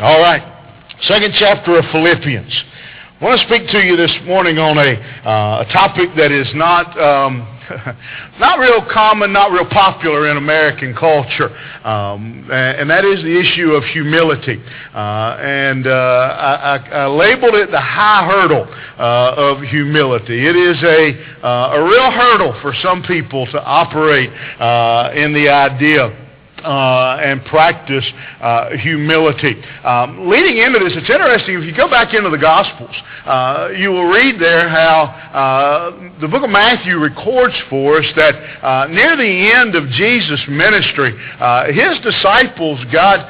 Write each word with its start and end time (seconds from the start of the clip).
All 0.00 0.20
right. 0.20 0.40
Second 1.08 1.34
chapter 1.36 1.76
of 1.76 1.84
Philippians. 1.90 2.64
I 3.20 3.24
want 3.24 3.40
to 3.40 3.46
speak 3.48 3.68
to 3.70 3.80
you 3.80 3.96
this 3.96 4.14
morning 4.26 4.56
on 4.56 4.78
a, 4.78 4.94
uh, 5.26 5.64
a 5.66 5.72
topic 5.72 6.10
that 6.16 6.30
is 6.30 6.46
not 6.54 6.94
um, 7.02 7.40
not 8.38 8.60
real 8.60 8.86
common, 8.92 9.32
not 9.32 9.50
real 9.50 9.66
popular 9.66 10.30
in 10.30 10.36
American 10.36 10.94
culture, 10.94 11.50
um, 11.84 12.48
and 12.48 12.88
that 12.88 13.04
is 13.04 13.24
the 13.24 13.40
issue 13.40 13.72
of 13.72 13.82
humility. 13.90 14.62
Uh, 14.94 15.36
and 15.42 15.88
uh, 15.88 15.90
I, 15.90 16.76
I, 16.76 17.06
labeled 17.06 17.56
it 17.56 17.72
the 17.72 17.80
high 17.80 18.24
hurdle 18.24 18.72
uh, 19.00 19.34
of 19.36 19.62
humility. 19.62 20.46
It 20.46 20.54
is 20.54 20.80
a 20.84 21.44
uh, 21.44 21.74
a 21.74 21.82
real 21.82 22.12
hurdle 22.12 22.56
for 22.62 22.72
some 22.82 23.02
people 23.02 23.46
to 23.46 23.60
operate 23.64 24.30
uh, 24.60 25.10
in 25.16 25.34
the 25.34 25.48
idea 25.48 26.27
uh, 26.64 27.18
and 27.22 27.44
practice 27.44 28.04
uh, 28.40 28.70
humility. 28.76 29.62
Um, 29.84 30.28
leading 30.28 30.58
into 30.58 30.78
this, 30.80 30.92
it's 30.96 31.10
interesting. 31.10 31.58
If 31.58 31.64
you 31.64 31.76
go 31.76 31.88
back 31.88 32.14
into 32.14 32.30
the 32.30 32.38
Gospels, 32.38 32.94
uh, 33.24 33.68
you 33.76 33.90
will 33.90 34.08
read 34.08 34.40
there 34.40 34.68
how 34.68 35.04
uh, 35.32 36.20
the 36.20 36.28
book 36.28 36.42
of 36.42 36.50
Matthew 36.50 36.98
records 36.98 37.54
for 37.70 37.98
us 37.98 38.06
that 38.16 38.34
uh, 38.62 38.86
near 38.88 39.16
the 39.16 39.52
end 39.54 39.74
of 39.74 39.88
Jesus' 39.90 40.42
ministry, 40.48 41.14
uh, 41.38 41.66
his 41.66 42.00
disciples 42.02 42.82
got 42.92 43.26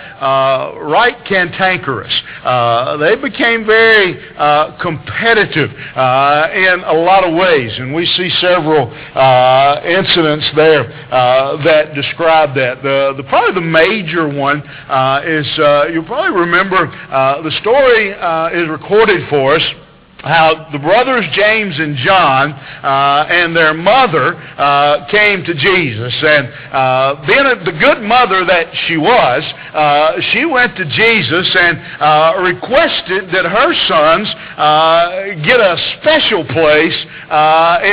right 0.80 1.16
cantankerous. 1.26 2.12
they 3.00 3.16
became 3.20 3.66
very 3.66 4.14
competitive 4.80 5.70
in 5.70 6.76
a 6.86 6.96
lot 6.96 7.24
of 7.24 7.34
ways, 7.34 7.72
and 7.78 7.94
we 7.94 8.06
see 8.06 8.30
several 8.40 8.88
incidents 9.84 10.48
there 10.56 10.88
that 11.64 11.92
describe 11.94 12.54
that. 12.54 12.82
The, 12.82 13.17
the 13.18 13.24
probably 13.24 13.52
the 13.52 13.66
major 13.66 14.28
one 14.28 14.62
uh, 14.62 15.20
is 15.26 15.46
uh, 15.58 15.88
you'll 15.92 16.04
probably 16.04 16.38
remember 16.38 16.86
uh, 16.86 17.42
the 17.42 17.50
story 17.60 18.10
is 18.54 18.70
recorded 18.70 19.28
for 19.28 19.56
us 19.56 19.62
how 20.22 20.68
the 20.72 20.78
brothers 20.78 21.24
James 21.32 21.78
and 21.78 21.96
John 21.96 22.52
uh, 22.52 23.26
and 23.30 23.54
their 23.54 23.72
mother 23.72 24.34
uh, 24.34 25.06
came 25.10 25.44
to 25.44 25.54
Jesus. 25.54 26.14
And 26.22 26.48
uh, 26.74 27.22
being 27.26 27.46
a, 27.46 27.54
the 27.64 27.78
good 27.78 28.02
mother 28.02 28.44
that 28.44 28.66
she 28.86 28.96
was, 28.96 29.42
she 30.32 30.44
went 30.44 30.76
to 30.76 30.84
Jesus 30.84 31.46
and 31.54 31.78
requested 32.42 33.30
that 33.30 33.46
her 33.46 33.70
sons 33.86 34.26
get 35.46 35.60
a 35.60 35.76
special 36.00 36.44
place 36.50 36.98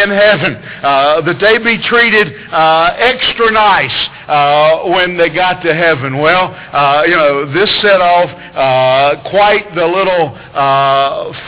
in 0.01 0.09
heaven, 0.09 0.57
that 0.81 1.37
they 1.39 1.57
be 1.61 1.77
treated 1.85 2.33
extra 2.51 3.51
nice 3.51 4.09
when 4.91 5.17
they 5.17 5.29
got 5.29 5.61
to 5.61 5.73
heaven. 5.73 6.17
Well, 6.17 6.51
you 7.07 7.15
know, 7.15 7.51
this 7.53 7.69
set 7.81 8.01
off 8.01 8.29
quite 9.29 9.73
the 9.75 9.85
little 9.85 10.35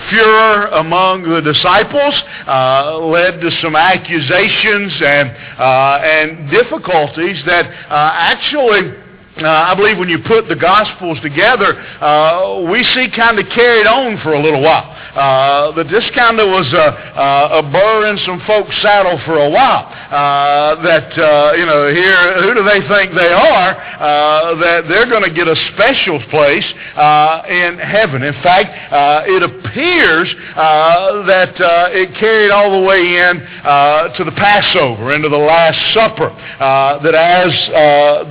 furor 0.09 0.67
among 0.77 1.23
the 1.23 1.41
disciples, 1.41 2.13
uh, 2.47 2.97
led 2.99 3.41
to 3.41 3.51
some 3.61 3.75
accusations 3.75 4.93
and, 5.01 5.29
uh, 5.59 5.99
and 6.03 6.49
difficulties 6.49 7.41
that 7.45 7.65
uh, 7.89 8.11
actually 8.13 9.06
uh, 9.43 9.71
I 9.71 9.75
believe 9.75 9.97
when 9.97 10.09
you 10.09 10.19
put 10.25 10.47
the 10.47 10.55
Gospels 10.55 11.19
together, 11.21 11.79
uh, 12.01 12.61
we 12.69 12.83
see 12.95 13.09
kind 13.15 13.39
of 13.39 13.45
carried 13.53 13.87
on 13.87 14.17
for 14.21 14.33
a 14.33 14.41
little 14.41 14.61
while. 14.61 14.89
Uh, 15.17 15.71
that 15.73 15.89
this 15.89 16.05
kind 16.13 16.39
of 16.39 16.45
was 16.45 16.69
a, 16.73 16.87
a 17.57 17.63
burr 17.71 18.05
in 18.09 18.17
some 18.21 18.39
folks' 18.45 18.75
saddle 18.81 19.17
for 19.25 19.41
a 19.41 19.49
while. 19.49 19.89
Uh, 19.89 20.81
that, 20.83 21.09
uh, 21.17 21.53
you 21.57 21.65
know, 21.65 21.89
here, 21.89 22.41
who 22.43 22.53
do 22.53 22.63
they 22.63 22.85
think 22.87 23.13
they 23.17 23.33
are? 23.33 23.73
Uh, 23.97 24.55
that 24.61 24.87
they're 24.87 25.09
going 25.09 25.23
to 25.23 25.33
get 25.33 25.47
a 25.47 25.55
special 25.73 26.21
place 26.29 26.65
in 27.49 27.79
heaven. 27.81 28.21
In 28.21 28.37
fact, 28.45 28.69
it 29.27 29.41
appears 29.41 30.29
that 30.55 31.53
it 31.93 32.13
carried 32.19 32.51
all 32.51 32.79
the 32.79 32.85
way 32.85 33.01
in 33.01 33.41
to 33.41 34.23
the 34.23 34.33
Passover, 34.37 35.13
into 35.13 35.29
the 35.29 35.37
Last 35.37 35.81
Supper, 35.93 36.29
that 37.01 37.15
as 37.15 37.49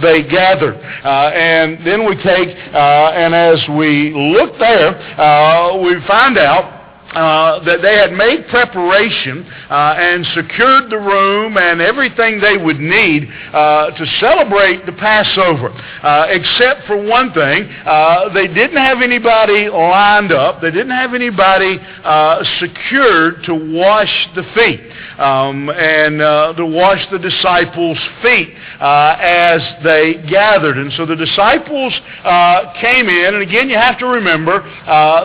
they 0.01 0.23
gathered, 0.23 0.79
uh, 1.05 1.31
and 1.35 1.87
then 1.87 2.07
we 2.07 2.15
take, 2.17 2.57
uh, 2.73 3.13
and 3.15 3.35
as 3.35 3.61
we 3.77 4.13
look 4.15 4.59
there, 4.59 4.97
uh, 5.21 5.77
we 5.79 5.97
find 6.07 6.39
out 6.39 6.76
uh, 7.17 7.65
that 7.65 7.81
they 7.81 7.97
had 7.97 8.13
made 8.13 8.47
preparation 8.49 9.41
uh, 9.71 9.97
and 9.97 10.21
secured 10.37 10.91
the 10.91 10.99
room 10.99 11.57
and 11.57 11.81
everything 11.81 12.39
they 12.41 12.59
would 12.59 12.79
need 12.79 13.25
uh, 13.55 13.89
to 13.97 14.05
celebrate 14.21 14.85
the 14.85 14.93
Passover. 14.93 15.73
Uh, 15.73 16.27
except 16.29 16.87
for 16.87 17.01
one 17.01 17.33
thing, 17.33 17.65
uh, 17.87 18.29
they 18.35 18.47
didn't 18.47 18.77
have 18.77 19.01
anybody 19.01 19.71
lined 19.71 20.31
up. 20.31 20.61
They 20.61 20.71
didn't 20.71 20.93
have 20.93 21.15
anybody 21.15 21.81
secured 22.61 23.43
to 23.45 23.55
wash 23.73 24.13
the 24.35 24.45
feet 24.53 24.85
um, 25.17 25.71
and 25.71 26.19
to 26.59 26.67
wash 26.67 27.01
the 27.11 27.19
disciples' 27.19 27.99
feet 28.21 28.53
as 28.79 29.63
they 29.83 30.21
gathered. 30.29 30.77
And 30.77 30.93
so 30.93 31.07
the 31.07 31.17
disciples 31.17 31.95
came 32.79 33.09
in, 33.09 33.35
and 33.35 33.43
again, 33.43 33.71
you 33.71 33.77
have 33.77 33.99
to 34.01 34.07
remember, 34.07 34.61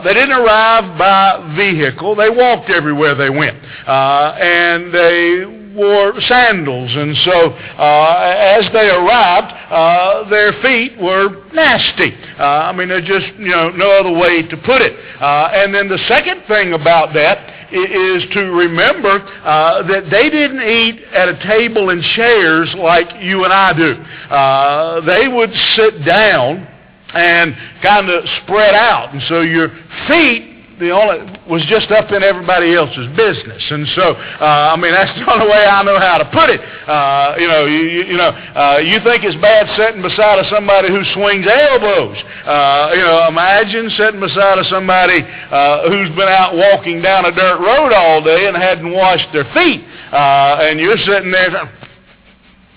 they 0.06 0.14
didn't 0.14 0.40
arrive 0.40 0.98
by 0.98 1.54
vehicle 1.58 1.81
vehicle. 1.82 2.16
They 2.16 2.30
walked 2.30 2.70
everywhere 2.70 3.16
they 3.16 3.30
went. 3.30 3.58
Uh, 3.88 4.38
and 4.40 4.94
they 4.94 5.62
wore 5.76 6.20
sandals. 6.22 6.92
And 6.96 7.16
so 7.18 7.50
uh, 7.52 8.58
as 8.58 8.66
they 8.74 8.90
arrived, 8.90 9.52
uh, 9.72 10.30
their 10.30 10.54
feet 10.62 10.98
were 10.98 11.46
nasty. 11.54 12.14
Uh, 12.38 12.44
I 12.44 12.72
mean, 12.74 12.90
there's 12.90 13.08
just, 13.08 13.28
you 13.40 13.50
know, 13.50 13.70
no 13.70 13.92
other 13.92 14.12
way 14.12 14.44
to 14.44 14.58
put 14.58 14.82
it. 14.82 14.94
Uh, 15.22 15.50
and 15.54 15.74
then 15.74 15.88
the 15.88 16.00
second 16.08 16.44
thing 16.48 16.74
about 16.74 17.14
that 17.14 17.72
is 17.74 18.24
to 18.34 18.42
remember 18.52 19.10
uh, 19.10 19.88
that 19.88 20.10
they 20.12 20.30
didn't 20.30 20.62
eat 20.62 21.04
at 21.14 21.30
a 21.30 21.48
table 21.48 21.90
and 21.90 22.04
chairs 22.16 22.74
like 22.78 23.08
you 23.22 23.46
and 23.46 23.54
I 23.54 23.74
do. 23.74 23.94
Uh, 24.30 25.02
they 25.06 25.28
would 25.28 25.54
sit 25.76 26.06
down 26.06 26.68
and 27.14 27.56
kind 27.82 28.10
of 28.10 28.24
spread 28.44 28.76
out. 28.76 29.14
And 29.14 29.22
so 29.24 29.42
your 29.42 29.70
feet 30.08 30.51
the 30.82 30.90
only 30.90 31.22
was 31.46 31.62
just 31.70 31.94
up 31.94 32.10
in 32.10 32.26
everybody 32.26 32.74
else's 32.74 33.06
business. 33.14 33.62
And 33.70 33.86
so, 33.94 34.18
uh, 34.18 34.74
I 34.74 34.76
mean, 34.76 34.90
that's 34.90 35.14
the 35.22 35.30
only 35.30 35.46
way 35.46 35.62
I 35.62 35.86
know 35.86 36.02
how 36.02 36.18
to 36.18 36.26
put 36.34 36.50
it. 36.50 36.58
Uh, 36.90 37.38
you 37.38 37.48
know, 37.48 37.70
you, 37.70 38.10
you 38.10 38.18
know, 38.18 38.34
uh, 38.34 38.82
you 38.82 38.98
think 39.06 39.22
it's 39.22 39.38
bad 39.38 39.70
sitting 39.78 40.02
beside 40.02 40.42
of 40.42 40.50
somebody 40.50 40.90
who 40.90 41.06
swings 41.14 41.46
elbows. 41.46 42.18
Uh, 42.44 42.98
you 42.98 43.06
know, 43.06 43.30
imagine 43.30 43.94
sitting 43.94 44.20
beside 44.20 44.58
of 44.58 44.66
somebody 44.74 45.22
uh, 45.22 45.86
who's 45.86 46.10
been 46.18 46.28
out 46.28 46.58
walking 46.58 47.00
down 47.00 47.30
a 47.30 47.32
dirt 47.32 47.62
road 47.62 47.94
all 47.94 48.26
day 48.26 48.50
and 48.50 48.58
hadn't 48.58 48.90
washed 48.90 49.30
their 49.32 49.46
feet, 49.54 49.86
uh, 50.12 50.66
and 50.66 50.82
you're 50.82 50.98
sitting 51.06 51.30
there. 51.30 51.70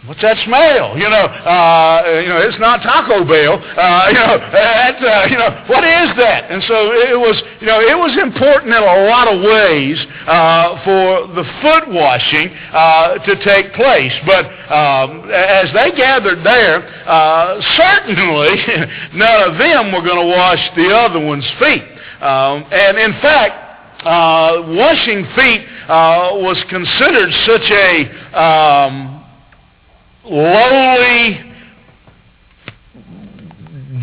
What's 0.07 0.21
that 0.21 0.37
smell? 0.45 1.01
You 1.01 1.09
know, 1.09 1.25
uh, 1.25 2.21
you 2.21 2.29
know, 2.29 2.37
it's 2.45 2.61
not 2.61 2.85
Taco 2.85 3.25
Bell. 3.25 3.57
Uh, 3.57 4.09
you 4.13 4.21
know, 4.21 4.37
that's, 4.53 5.01
uh, 5.01 5.25
you 5.33 5.39
know, 5.41 5.65
what 5.65 5.81
is 5.81 6.13
that? 6.21 6.53
And 6.53 6.61
so 6.69 6.93
it 6.93 7.17
was, 7.17 7.41
you 7.61 7.67
know, 7.67 7.81
it 7.81 7.97
was 7.97 8.13
important 8.21 8.69
in 8.69 8.85
a 8.85 9.09
lot 9.09 9.33
of 9.33 9.41
ways 9.41 9.97
uh, 10.29 10.85
for 10.85 11.33
the 11.33 11.45
foot 11.65 11.89
washing 11.89 12.53
uh, 12.53 13.17
to 13.17 13.33
take 13.49 13.73
place. 13.73 14.13
But 14.29 14.45
um, 14.69 15.25
as 15.33 15.73
they 15.73 15.97
gathered 15.97 16.45
there, 16.45 16.85
uh, 17.09 17.65
certainly 17.81 18.61
none 19.17 19.41
of 19.49 19.57
them 19.57 19.89
were 19.89 20.05
going 20.05 20.21
to 20.21 20.29
wash 20.37 20.61
the 20.77 20.93
other 20.93 21.25
one's 21.25 21.49
feet. 21.57 21.81
Um, 22.21 22.69
and 22.69 23.01
in 23.01 23.17
fact, 23.25 24.05
uh, 24.05 24.69
washing 24.69 25.25
feet 25.33 25.65
uh, 25.89 26.37
was 26.45 26.61
considered 26.69 27.33
such 27.49 27.73
a 27.73 28.37
um, 28.37 29.14
lowly, 30.27 31.53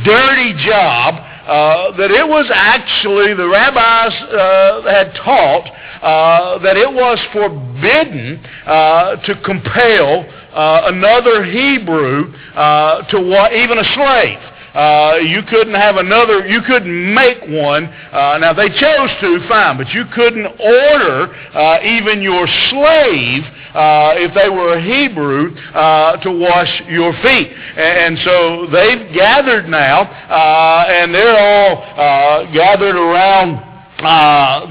dirty 0.03 0.53
job 0.65 1.15
uh, 1.15 1.97
that 1.97 2.11
it 2.11 2.27
was 2.27 2.49
actually, 2.53 3.33
the 3.33 3.47
rabbis 3.47 4.13
uh, 4.13 4.81
had 4.83 5.13
taught 5.15 5.67
uh, 6.01 6.57
that 6.59 6.77
it 6.77 6.91
was 6.91 7.19
forbidden 7.33 8.43
uh, 8.65 9.15
to 9.17 9.35
compel 9.41 10.25
uh, 10.53 10.81
another 10.85 11.43
Hebrew 11.43 12.33
uh, 12.53 13.03
to 13.09 13.19
wa- 13.19 13.49
even 13.53 13.77
a 13.77 13.83
slave. 13.93 14.39
Uh, 14.73 15.17
you 15.21 15.41
couldn't 15.49 15.73
have 15.73 15.97
another, 15.97 16.47
you 16.47 16.61
couldn't 16.61 17.13
make 17.13 17.41
one. 17.47 17.85
Uh, 17.85 18.37
now 18.39 18.53
they 18.53 18.69
chose 18.69 19.09
to, 19.19 19.39
fine, 19.47 19.77
but 19.77 19.89
you 19.89 20.05
couldn't 20.13 20.45
order 20.45 21.33
uh, 21.53 21.79
even 21.83 22.21
your 22.21 22.47
slave 22.69 23.43
uh, 23.73 24.13
if 24.15 24.33
they 24.33 24.49
were 24.49 24.77
a 24.77 24.81
Hebrew, 24.81 25.55
uh, 25.73 26.17
to 26.17 26.31
wash 26.31 26.81
your 26.87 27.13
feet. 27.21 27.51
And, 27.51 28.17
so 28.19 28.67
they've 28.71 29.13
gathered 29.13 29.67
now, 29.67 30.01
uh, 30.01 30.85
and 30.87 31.13
they're 31.13 31.37
all 31.37 32.53
gathered 32.53 32.95
around 32.95 33.57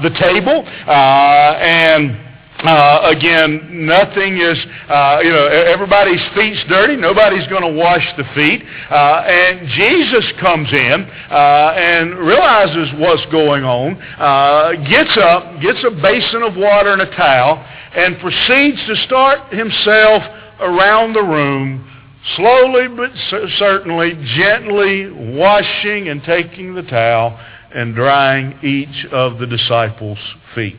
the 0.01 0.09
table, 0.19 0.63
and 0.67 2.30
uh, 2.63 3.11
again, 3.15 3.85
nothing 3.85 4.37
is, 4.37 4.57
uh, 4.87 5.19
you 5.23 5.31
know, 5.31 5.47
everybody's 5.47 6.21
feet's 6.35 6.63
dirty. 6.69 6.95
Nobody's 6.95 7.47
going 7.47 7.63
to 7.63 7.73
wash 7.73 8.05
the 8.17 8.23
feet. 8.35 8.63
Uh, 8.89 9.23
and 9.25 9.67
Jesus 9.69 10.31
comes 10.39 10.71
in 10.71 11.01
uh, 11.31 11.73
and 11.75 12.17
realizes 12.19 12.93
what's 12.99 13.25
going 13.31 13.63
on, 13.63 13.99
uh, 14.19 14.73
gets 14.87 15.17
up, 15.17 15.59
gets 15.61 15.83
a 15.83 15.91
basin 15.91 16.43
of 16.43 16.55
water 16.55 16.93
and 16.93 17.01
a 17.01 17.15
towel, 17.15 17.65
and 17.95 18.19
proceeds 18.19 18.85
to 18.85 18.95
start 19.07 19.51
himself 19.53 20.21
around 20.59 21.13
the 21.13 21.23
room, 21.23 21.89
slowly 22.35 22.87
but 22.89 23.09
certainly, 23.57 24.13
gently 24.37 25.09
washing 25.35 26.09
and 26.09 26.23
taking 26.23 26.75
the 26.75 26.83
towel 26.83 27.39
and 27.73 27.95
drying 27.95 28.59
each 28.63 29.05
of 29.11 29.39
the 29.39 29.47
disciples' 29.47 30.19
feet. 30.53 30.77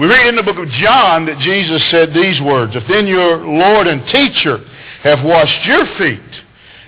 We 0.00 0.06
read 0.06 0.28
in 0.28 0.36
the 0.36 0.42
book 0.42 0.56
of 0.56 0.66
John 0.80 1.26
that 1.26 1.38
Jesus 1.40 1.82
said 1.90 2.14
these 2.14 2.40
words, 2.40 2.72
If 2.74 2.84
then 2.88 3.06
your 3.06 3.36
Lord 3.36 3.86
and 3.86 4.00
teacher 4.06 4.56
have 5.02 5.22
washed 5.22 5.66
your 5.66 5.84
feet, 5.98 6.42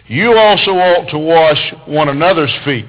you 0.06 0.32
also 0.32 0.70
ought 0.70 1.11
to 1.11 1.19
wash 1.19 1.75
one 1.85 2.09
another's 2.09 2.55
feet. 2.64 2.87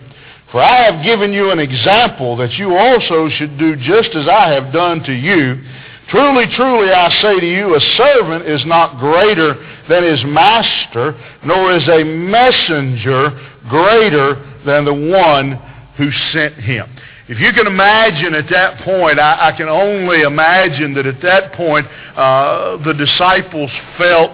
For 0.50 0.62
I 0.62 0.90
have 0.90 1.04
given 1.04 1.34
you 1.34 1.52
an 1.52 1.60
example 1.60 2.38
that 2.38 2.54
you 2.54 2.74
also 2.74 3.28
should 3.36 3.58
do 3.58 3.76
just 3.76 4.16
as 4.16 4.26
I 4.30 4.54
have 4.54 4.72
done 4.72 5.04
to 5.04 5.12
you. 5.12 5.62
Truly, 6.08 6.46
truly, 6.56 6.94
I 6.94 7.10
say 7.22 7.42
to 7.42 7.46
you, 7.46 7.76
a 7.76 7.82
servant 7.98 8.48
is 8.48 8.66
not 8.66 9.00
greater 9.00 9.56
than 9.90 10.06
his 10.06 10.24
master, 10.24 11.20
nor 11.44 11.76
is 11.76 11.90
a 11.90 12.02
messenger 12.02 13.28
greater 13.68 14.36
than 14.66 14.86
the 14.86 14.94
one 14.94 15.60
who 15.98 16.10
sent 16.32 16.56
him. 16.56 16.88
If 17.28 17.40
you 17.40 17.54
can 17.54 17.68
imagine 17.68 18.36
at 18.36 18.50
that 18.50 18.84
point, 18.84 19.18
I, 19.18 19.50
I 19.50 19.58
can 19.58 19.70
only 19.70 20.22
imagine 20.24 20.94
that 20.96 21.06
at 21.06 21.22
that 21.22 21.54
point 21.54 21.88
uh, 21.88 22.84
the 22.84 22.94
disciples 22.94 23.72
felt 23.98 24.32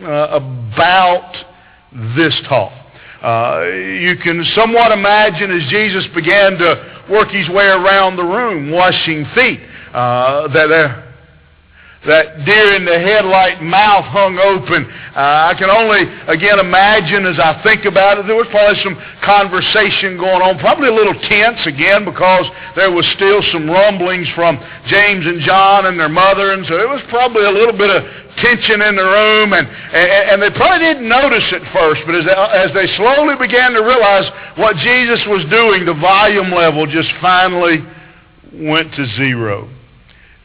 uh, 0.00 0.38
about 0.38 1.34
this 2.14 2.38
talk. 2.48 2.72
Uh, 3.22 3.64
you 3.64 4.16
can 4.22 4.44
somewhat 4.54 4.92
imagine 4.92 5.50
as 5.50 5.68
Jesus 5.70 6.06
began 6.14 6.58
to 6.58 7.04
work 7.10 7.30
his 7.30 7.48
way 7.48 7.64
around 7.64 8.16
the 8.16 8.24
room, 8.24 8.70
washing 8.70 9.24
feet, 9.34 9.60
uh, 9.94 10.48
that 10.48 10.66
there 10.68 11.07
that 12.06 12.46
deer 12.46 12.78
in 12.78 12.84
the 12.86 12.94
headlight 12.94 13.58
mouth 13.58 14.06
hung 14.06 14.38
open. 14.38 14.86
Uh, 15.18 15.50
I 15.50 15.54
can 15.58 15.66
only, 15.66 16.06
again, 16.30 16.62
imagine 16.62 17.26
as 17.26 17.42
I 17.42 17.58
think 17.66 17.90
about 17.90 18.22
it, 18.22 18.26
there 18.30 18.38
was 18.38 18.46
probably 18.54 18.78
some 18.86 18.94
conversation 19.26 20.14
going 20.14 20.38
on, 20.38 20.62
probably 20.62 20.88
a 20.88 20.94
little 20.94 21.18
tense, 21.26 21.58
again, 21.66 22.06
because 22.06 22.46
there 22.78 22.94
was 22.94 23.02
still 23.18 23.42
some 23.50 23.66
rumblings 23.66 24.30
from 24.38 24.62
James 24.86 25.26
and 25.26 25.42
John 25.42 25.90
and 25.90 25.98
their 25.98 26.08
mother, 26.08 26.54
and 26.54 26.62
so 26.70 26.78
it 26.78 26.86
was 26.86 27.02
probably 27.10 27.42
a 27.42 27.50
little 27.50 27.74
bit 27.74 27.90
of 27.90 28.06
tension 28.38 28.78
in 28.78 28.94
the 28.94 29.02
room, 29.02 29.50
and, 29.58 29.66
and, 29.66 30.08
and 30.30 30.36
they 30.38 30.54
probably 30.54 30.78
didn't 30.78 31.08
notice 31.10 31.50
it 31.50 31.66
first, 31.74 32.06
but 32.06 32.14
as 32.14 32.22
they, 32.22 32.38
as 32.38 32.70
they 32.78 32.86
slowly 32.94 33.34
began 33.34 33.74
to 33.74 33.82
realize 33.82 34.30
what 34.54 34.78
Jesus 34.86 35.18
was 35.26 35.42
doing, 35.50 35.82
the 35.82 35.98
volume 35.98 36.54
level 36.54 36.86
just 36.86 37.10
finally 37.18 37.82
went 38.54 38.94
to 38.94 39.02
zero 39.18 39.66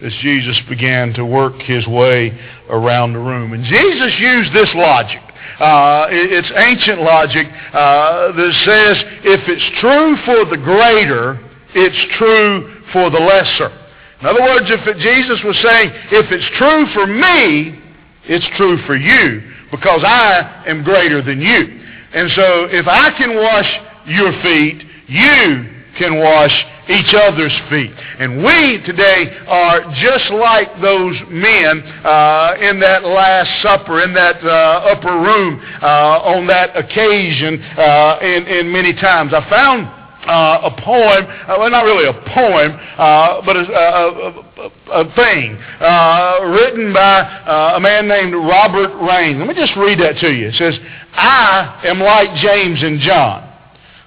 as 0.03 0.13
Jesus 0.21 0.59
began 0.67 1.13
to 1.13 1.25
work 1.25 1.61
his 1.61 1.87
way 1.87 2.37
around 2.69 3.13
the 3.13 3.19
room. 3.19 3.53
And 3.53 3.63
Jesus 3.63 4.19
used 4.19 4.53
this 4.53 4.69
logic. 4.75 5.21
Uh, 5.59 6.07
it's 6.09 6.51
ancient 6.55 7.01
logic 7.01 7.47
uh, 7.47 8.31
that 8.33 8.53
says 8.65 8.97
if 9.23 9.47
it's 9.47 9.79
true 9.79 10.17
for 10.25 10.49
the 10.49 10.57
greater, 10.57 11.39
it's 11.73 12.17
true 12.17 12.83
for 12.91 13.09
the 13.09 13.19
lesser. 13.19 13.71
In 14.19 14.27
other 14.27 14.41
words, 14.41 14.65
if 14.69 14.87
it, 14.87 14.97
Jesus 14.97 15.43
was 15.43 15.57
saying, 15.63 15.91
if 16.11 16.31
it's 16.31 16.49
true 16.57 16.85
for 16.93 17.07
me, 17.07 17.79
it's 18.25 18.47
true 18.57 18.77
for 18.85 18.95
you 18.95 19.41
because 19.71 20.03
I 20.03 20.63
am 20.67 20.83
greater 20.83 21.21
than 21.21 21.41
you. 21.41 21.79
And 22.13 22.29
so 22.31 22.65
if 22.71 22.87
I 22.87 23.11
can 23.17 23.35
wash 23.35 23.67
your 24.05 24.31
feet, 24.41 24.83
you 25.07 25.72
can 25.97 26.19
wash 26.19 26.53
each 26.89 27.13
other's 27.13 27.55
feet. 27.69 27.93
And 28.19 28.43
we 28.43 28.81
today 28.85 29.37
are 29.47 29.81
just 30.01 30.31
like 30.31 30.69
those 30.81 31.15
men 31.29 31.81
uh, 32.03 32.55
in 32.59 32.79
that 32.79 33.03
Last 33.03 33.61
Supper, 33.61 34.01
in 34.03 34.13
that 34.13 34.43
uh, 34.43 34.91
upper 34.91 35.13
room 35.13 35.61
uh, 35.81 36.35
on 36.35 36.47
that 36.47 36.75
occasion 36.75 37.61
uh, 37.61 38.19
in, 38.21 38.47
in 38.47 38.71
many 38.71 38.93
times. 38.93 39.33
I 39.33 39.47
found 39.49 39.87
uh, 40.27 40.71
a 40.71 40.81
poem, 40.81 41.25
uh, 41.25 41.55
well, 41.59 41.69
not 41.69 41.83
really 41.83 42.07
a 42.07 42.13
poem, 42.33 42.71
uh, 42.97 43.41
but 43.45 43.57
a, 43.57 43.59
a, 43.59 44.71
a, 44.93 45.03
a 45.03 45.15
thing 45.15 45.55
uh, 45.79 46.39
written 46.47 46.93
by 46.93 47.21
uh, 47.21 47.73
a 47.75 47.79
man 47.79 48.07
named 48.07 48.33
Robert 48.33 48.95
Rain. 49.05 49.39
Let 49.39 49.47
me 49.47 49.53
just 49.53 49.75
read 49.75 49.99
that 49.99 50.17
to 50.21 50.31
you. 50.31 50.47
It 50.47 50.55
says, 50.55 50.75
I 51.13 51.81
am 51.85 51.99
like 51.99 52.33
James 52.41 52.81
and 52.83 52.99
John. 52.99 53.52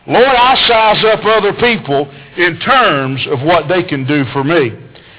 Lord, 0.06 0.24
I 0.24 0.54
size 0.68 1.04
up 1.04 1.24
other 1.24 1.52
people 1.54 2.08
in 2.36 2.60
terms 2.60 3.26
of 3.26 3.42
what 3.42 3.68
they 3.68 3.82
can 3.82 4.06
do 4.06 4.24
for 4.32 4.44
me. 4.44 4.70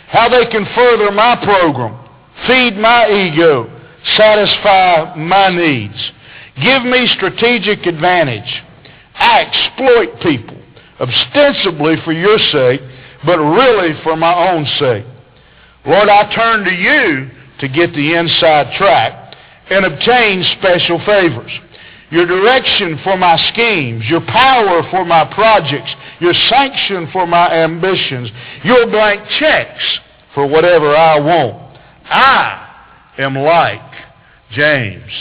How 0.08 0.30
they 0.30 0.46
can 0.46 0.66
further 0.74 1.12
my 1.12 1.36
program, 1.44 2.00
feed 2.48 2.78
my 2.78 3.10
ego, 3.10 3.70
satisfy 4.16 5.16
my 5.16 5.50
needs. 5.50 6.12
Give 6.64 6.84
me 6.84 7.06
strategic 7.18 7.86
advantage. 7.86 8.64
I 9.16 9.42
exploit 9.42 10.22
people, 10.22 10.58
ostensibly 11.00 11.96
for 12.06 12.14
your 12.14 12.40
sake, 12.40 12.82
but 13.26 13.40
really 13.40 14.02
for 14.04 14.16
my 14.16 14.52
own 14.52 14.66
sake. 14.80 15.06
Lord, 15.86 16.08
I 16.08 16.34
turn 16.34 16.64
to 16.64 16.74
you 16.74 17.30
to 17.60 17.68
get 17.68 17.92
the 17.92 18.14
inside 18.16 18.74
track 18.78 19.36
and 19.70 19.86
obtain 19.86 20.44
special 20.60 21.00
favors 21.06 21.52
your 22.10 22.26
direction 22.26 23.00
for 23.04 23.18
my 23.18 23.36
schemes, 23.52 24.06
your 24.08 24.22
power 24.22 24.84
for 24.90 25.04
my 25.04 25.26
projects, 25.34 25.94
your 26.20 26.34
sanction 26.50 27.10
for 27.12 27.28
my 27.28 27.52
ambitions, 27.52 28.30
your 28.64 28.88
blank 28.88 29.22
checks 29.40 30.00
for 30.34 30.48
whatever 30.48 30.96
I 30.96 31.20
want. 31.20 31.80
I 32.06 32.76
am 33.18 33.36
like 33.36 33.82
James 34.52 35.12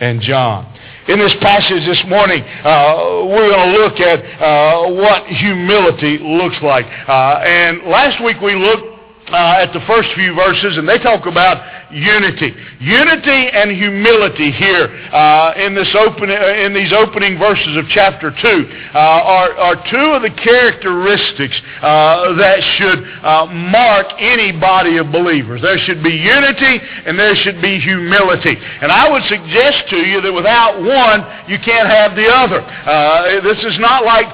and 0.00 0.20
John. 0.22 0.72
In 1.08 1.18
this 1.18 1.34
passage 1.40 1.84
this 1.86 2.02
morning, 2.08 2.42
uh, 2.42 3.26
we're 3.26 3.50
going 3.50 3.72
to 3.72 3.78
look 3.78 4.00
at 4.00 4.20
uh, 4.40 4.90
what 4.92 5.26
humility 5.26 6.18
looks 6.18 6.56
like. 6.62 6.86
Uh, 6.86 7.42
and 7.44 7.82
last 7.84 8.22
week 8.24 8.40
we 8.40 8.54
looked 8.54 9.00
uh, 9.30 9.62
at 9.62 9.72
the 9.72 9.80
first 9.86 10.08
few 10.14 10.34
verses, 10.34 10.78
and 10.78 10.88
they 10.88 10.98
talk 10.98 11.26
about 11.26 11.79
unity. 11.92 12.54
Unity 12.78 13.40
and 13.50 13.70
humility 13.70 14.50
here 14.50 14.86
uh, 15.12 15.54
in, 15.56 15.74
this 15.74 15.90
open, 15.98 16.30
uh, 16.30 16.64
in 16.64 16.72
these 16.74 16.92
opening 16.92 17.38
verses 17.38 17.76
of 17.76 17.84
chapter 17.90 18.30
2 18.30 18.36
uh, 18.36 18.98
are, 18.98 19.52
are 19.58 19.76
two 19.90 20.06
of 20.14 20.22
the 20.22 20.30
characteristics 20.30 21.56
uh, 21.82 22.34
that 22.36 22.60
should 22.78 23.00
uh, 23.24 23.46
mark 23.46 24.06
any 24.18 24.52
body 24.52 24.96
of 24.98 25.10
believers. 25.10 25.62
There 25.62 25.78
should 25.78 26.02
be 26.02 26.14
unity 26.14 26.78
and 27.06 27.18
there 27.18 27.34
should 27.36 27.60
be 27.60 27.78
humility. 27.80 28.56
And 28.56 28.92
I 28.92 29.10
would 29.10 29.24
suggest 29.24 29.88
to 29.90 29.98
you 29.98 30.20
that 30.20 30.32
without 30.32 30.78
one, 30.78 31.26
you 31.50 31.58
can't 31.58 31.88
have 31.88 32.14
the 32.14 32.28
other. 32.28 32.62
this 33.42 33.58
is 33.64 33.78
not 33.80 34.04
like 34.04 34.30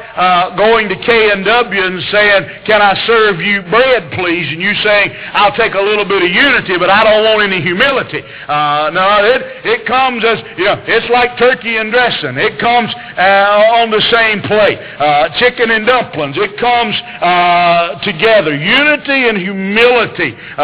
going 0.57 0.88
to 0.88 0.97
K&W 0.97 1.81
and 1.81 2.02
saying, 2.12 2.64
can 2.66 2.83
I 2.83 2.95
serve 3.07 3.40
you 3.40 3.62
bread, 3.71 4.12
please? 4.12 4.52
And 4.52 4.61
you 4.61 4.75
saying, 4.83 5.14
I'll 5.33 5.57
take 5.57 5.75
a 5.75 5.81
little 5.81 6.04
bit 6.04 6.23
of 6.23 6.31
unity, 6.31 6.76
but 6.78 6.90
I 6.90 7.04
don't 7.04 7.25
want 7.25 7.46
any 7.47 7.62
humility. 7.62 8.26
Uh, 8.50 8.91
no, 8.91 9.23
it, 9.23 9.41
it 9.62 9.87
comes 9.87 10.25
as, 10.26 10.43
you 10.59 10.67
know, 10.67 10.83
it's 10.83 11.07
like 11.11 11.38
turkey 11.38 11.79
and 11.79 11.95
dressing. 11.95 12.35
It 12.35 12.59
comes 12.59 12.91
uh, 13.15 13.79
on 13.79 13.95
the 13.95 14.03
same 14.11 14.43
plate. 14.43 14.83
Uh, 14.99 15.31
chicken 15.38 15.71
and 15.71 15.87
dumplings. 15.87 16.35
It 16.35 16.59
comes 16.59 16.95
uh, 17.23 18.03
together. 18.03 18.50
Unity 18.50 19.31
and 19.31 19.38
humility 19.38 20.35
uh, 20.59 20.62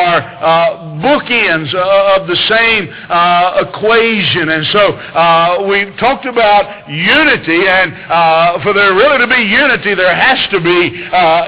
are 0.00 0.18
uh, 0.40 1.04
bookends 1.04 1.70
of 1.76 2.24
the 2.26 2.38
same 2.48 2.88
equation. 3.68 4.48
And 4.48 4.64
so 4.72 4.82
we 5.68 5.92
talked 6.00 6.24
about 6.24 6.88
unity, 6.88 7.60
and 7.68 7.92
for 8.64 8.72
there 8.72 8.96
really 8.96 9.18
to 9.20 9.28
be 9.28 9.42
unity, 9.44 9.92
there 9.94 10.14
has 10.16 10.40
to 10.50 10.58
be 10.64 10.96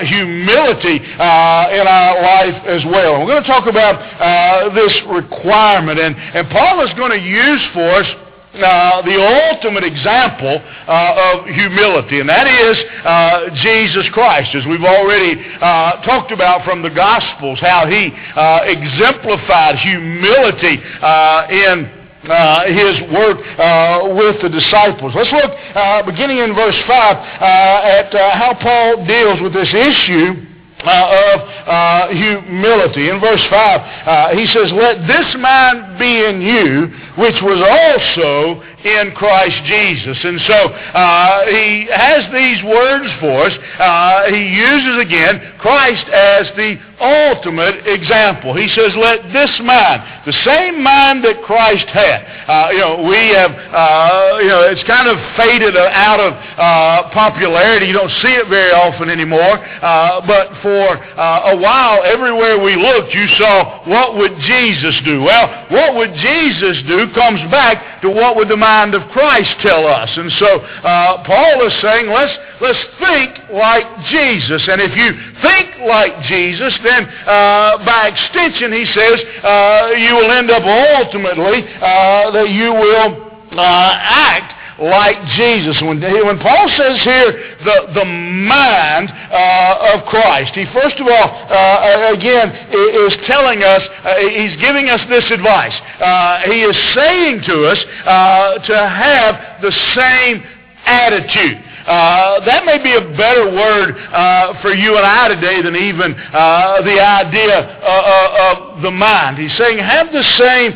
humility 0.05 1.01
in 1.01 1.85
our 1.89 2.21
life 2.21 2.59
as 2.67 2.85
well. 2.85 3.17
And 3.17 3.25
we're 3.25 3.33
going 3.33 3.43
to 3.43 3.49
talk 3.49 3.67
about 3.67 3.97
uh, 3.97 4.58
this 4.75 4.95
requirement, 5.09 5.99
and, 5.99 6.17
and 6.17 6.49
Paul 6.51 6.87
is 6.87 6.93
going 6.95 7.13
to 7.13 7.25
use 7.25 7.63
for 7.73 7.89
us 8.03 8.07
uh, 8.55 9.03
the 9.03 9.15
ultimate 9.53 9.85
example 9.85 10.59
uh, 10.89 11.37
of 11.37 11.47
humility, 11.47 12.21
and 12.21 12.29
that 12.29 12.49
is 12.49 12.77
uh, 13.05 13.55
Jesus 13.63 14.09
Christ, 14.11 14.55
as 14.55 14.65
we've 14.67 14.83
already 14.83 15.39
uh, 15.61 16.03
talked 16.03 16.33
about 16.33 16.65
from 16.65 16.83
the 16.83 16.91
Gospels, 16.91 17.61
how 17.61 17.87
he 17.87 18.11
uh, 18.35 18.61
exemplified 18.65 19.79
humility 19.79 20.81
uh, 21.03 21.47
in 21.51 21.99
uh, 22.25 22.67
his 22.67 23.01
work 23.15 23.39
uh, 23.39 24.17
with 24.17 24.43
the 24.43 24.49
disciples. 24.49 25.15
Let's 25.15 25.31
look, 25.31 25.53
uh, 25.75 26.03
beginning 26.03 26.39
in 26.39 26.55
verse 26.55 26.77
5, 26.87 27.17
at 27.39 28.13
how 28.13 28.55
Paul 28.61 29.07
deals 29.07 29.41
with 29.41 29.53
this 29.53 29.73
issue 29.73 30.58
uh, 30.85 31.35
of 31.35 31.41
uh, 31.67 32.09
humility. 32.09 33.11
In 33.11 33.21
verse 33.21 33.43
5, 33.51 33.53
uh, 33.53 34.37
he 34.37 34.47
says, 34.47 34.71
Let 34.73 35.07
this 35.07 35.35
mind 35.39 35.99
be 35.99 36.25
in 36.25 36.41
you, 36.41 36.87
which 37.19 37.37
was 37.43 37.61
also 37.61 38.63
in 38.85 39.13
Christ 39.17 39.57
Jesus. 39.67 40.19
And 40.23 40.41
so 40.47 40.55
uh, 40.55 41.47
he 41.47 41.89
has 41.91 42.31
these 42.33 42.63
words 42.63 43.11
for 43.21 43.47
us. 43.47 43.55
Uh, 43.79 44.31
he 44.31 44.55
uses 44.55 45.03
again 45.03 45.55
Christ 45.59 46.07
as 46.09 46.47
the 46.55 46.79
ultimate 47.01 47.87
example. 47.87 48.55
He 48.55 48.69
says, 48.69 48.95
let 48.95 49.23
this 49.33 49.51
mind, 49.63 50.03
the 50.27 50.37
same 50.45 50.83
mind 50.83 51.25
that 51.25 51.43
Christ 51.43 51.87
had. 51.91 52.23
Uh, 52.47 52.71
you 52.71 52.79
know, 52.79 53.03
we 53.03 53.35
have, 53.35 53.51
uh, 53.51 54.39
you 54.43 54.51
know, 54.51 54.63
it's 54.71 54.83
kind 54.87 55.07
of 55.07 55.19
faded 55.37 55.77
out 55.77 56.21
of 56.21 56.35
uh, 56.35 57.11
popularity. 57.11 57.87
You 57.87 57.95
don't 57.95 58.15
see 58.23 58.35
it 58.35 58.49
very 58.49 58.73
often 58.73 59.11
anymore. 59.11 59.59
Uh, 59.59 60.23
but 60.27 60.55
for 60.63 60.95
a 60.95 61.57
while, 61.57 62.03
everywhere 62.05 62.59
we 62.63 62.77
looked, 62.77 63.15
you 63.15 63.27
saw, 63.39 63.87
what 63.87 64.17
would 64.17 64.35
Jesus 64.47 64.95
do? 65.05 65.23
Well, 65.23 65.67
what 65.71 65.95
would 65.95 66.15
Jesus 66.15 66.83
do 66.87 67.11
comes 67.15 67.41
back 67.51 68.03
to 68.03 68.11
what 68.11 68.37
would 68.37 68.49
the 68.49 68.57
mind 68.69 68.93
of 68.95 69.09
Christ 69.17 69.49
tell 69.61 69.87
us. 69.87 70.11
And 70.13 70.31
so 70.33 70.51
uh, 70.61 71.25
Paul 71.25 71.67
is 71.67 71.73
saying, 71.81 72.07
let's, 72.13 72.37
let's 72.61 72.83
think 73.01 73.49
like 73.49 73.89
Jesus. 74.13 74.61
And 74.69 74.85
if 74.85 74.93
you 74.93 75.09
think 75.41 75.89
like 75.89 76.13
Jesus, 76.29 76.77
then 76.85 77.09
uh, 77.25 77.81
by 77.89 78.13
extension, 78.13 78.73
he 78.73 78.85
says, 78.93 79.17
uh, 79.41 79.97
you 79.97 80.13
will 80.21 80.31
end 80.31 80.51
up 80.51 80.65
ultimately 81.01 81.65
uh, 81.81 82.31
that 82.37 82.49
you 82.53 82.77
will 82.77 83.09
uh, 83.57 84.29
act 84.29 84.58
like 84.79 85.19
Jesus. 85.37 85.81
When, 85.83 86.01
when 86.01 86.39
Paul 86.39 86.69
says 86.77 87.03
here, 87.03 87.57
the, 87.65 87.93
the 87.95 88.05
mind 88.05 89.11
uh, 89.11 89.95
of 89.95 90.07
Christ, 90.07 90.55
he 90.55 90.65
first 90.73 90.97
of 90.99 91.07
all, 91.07 91.29
uh, 91.51 92.15
again, 92.15 92.51
is 92.71 93.15
telling 93.27 93.63
us, 93.63 93.83
uh, 94.05 94.17
he's 94.19 94.57
giving 94.61 94.89
us 94.89 95.01
this 95.09 95.31
advice. 95.31 95.75
Uh, 96.01 96.43
he 96.47 96.63
is 96.63 96.77
saying 96.95 97.43
to 97.47 97.67
us 97.67 97.79
uh, 98.07 98.59
to 98.59 98.77
have 98.77 99.63
the 99.63 99.73
same 99.95 100.43
attitude. 100.87 101.68
Uh, 101.89 102.45
that 102.45 102.65
may 102.67 102.83
be 102.83 102.93
a 102.93 103.01
better 103.17 103.49
word 103.49 103.97
uh, 104.13 104.61
for 104.61 104.75
you 104.75 104.97
and 104.97 105.07
I 105.07 105.29
today 105.29 105.63
than 105.63 105.75
even 105.75 106.13
uh, 106.13 106.83
the 106.85 107.01
idea 107.01 107.65
of 107.81 108.83
the 108.83 108.91
mind. 108.91 109.39
He's 109.39 109.57
saying 109.57 109.79
have 109.79 110.13
the 110.13 110.23
same 110.37 110.73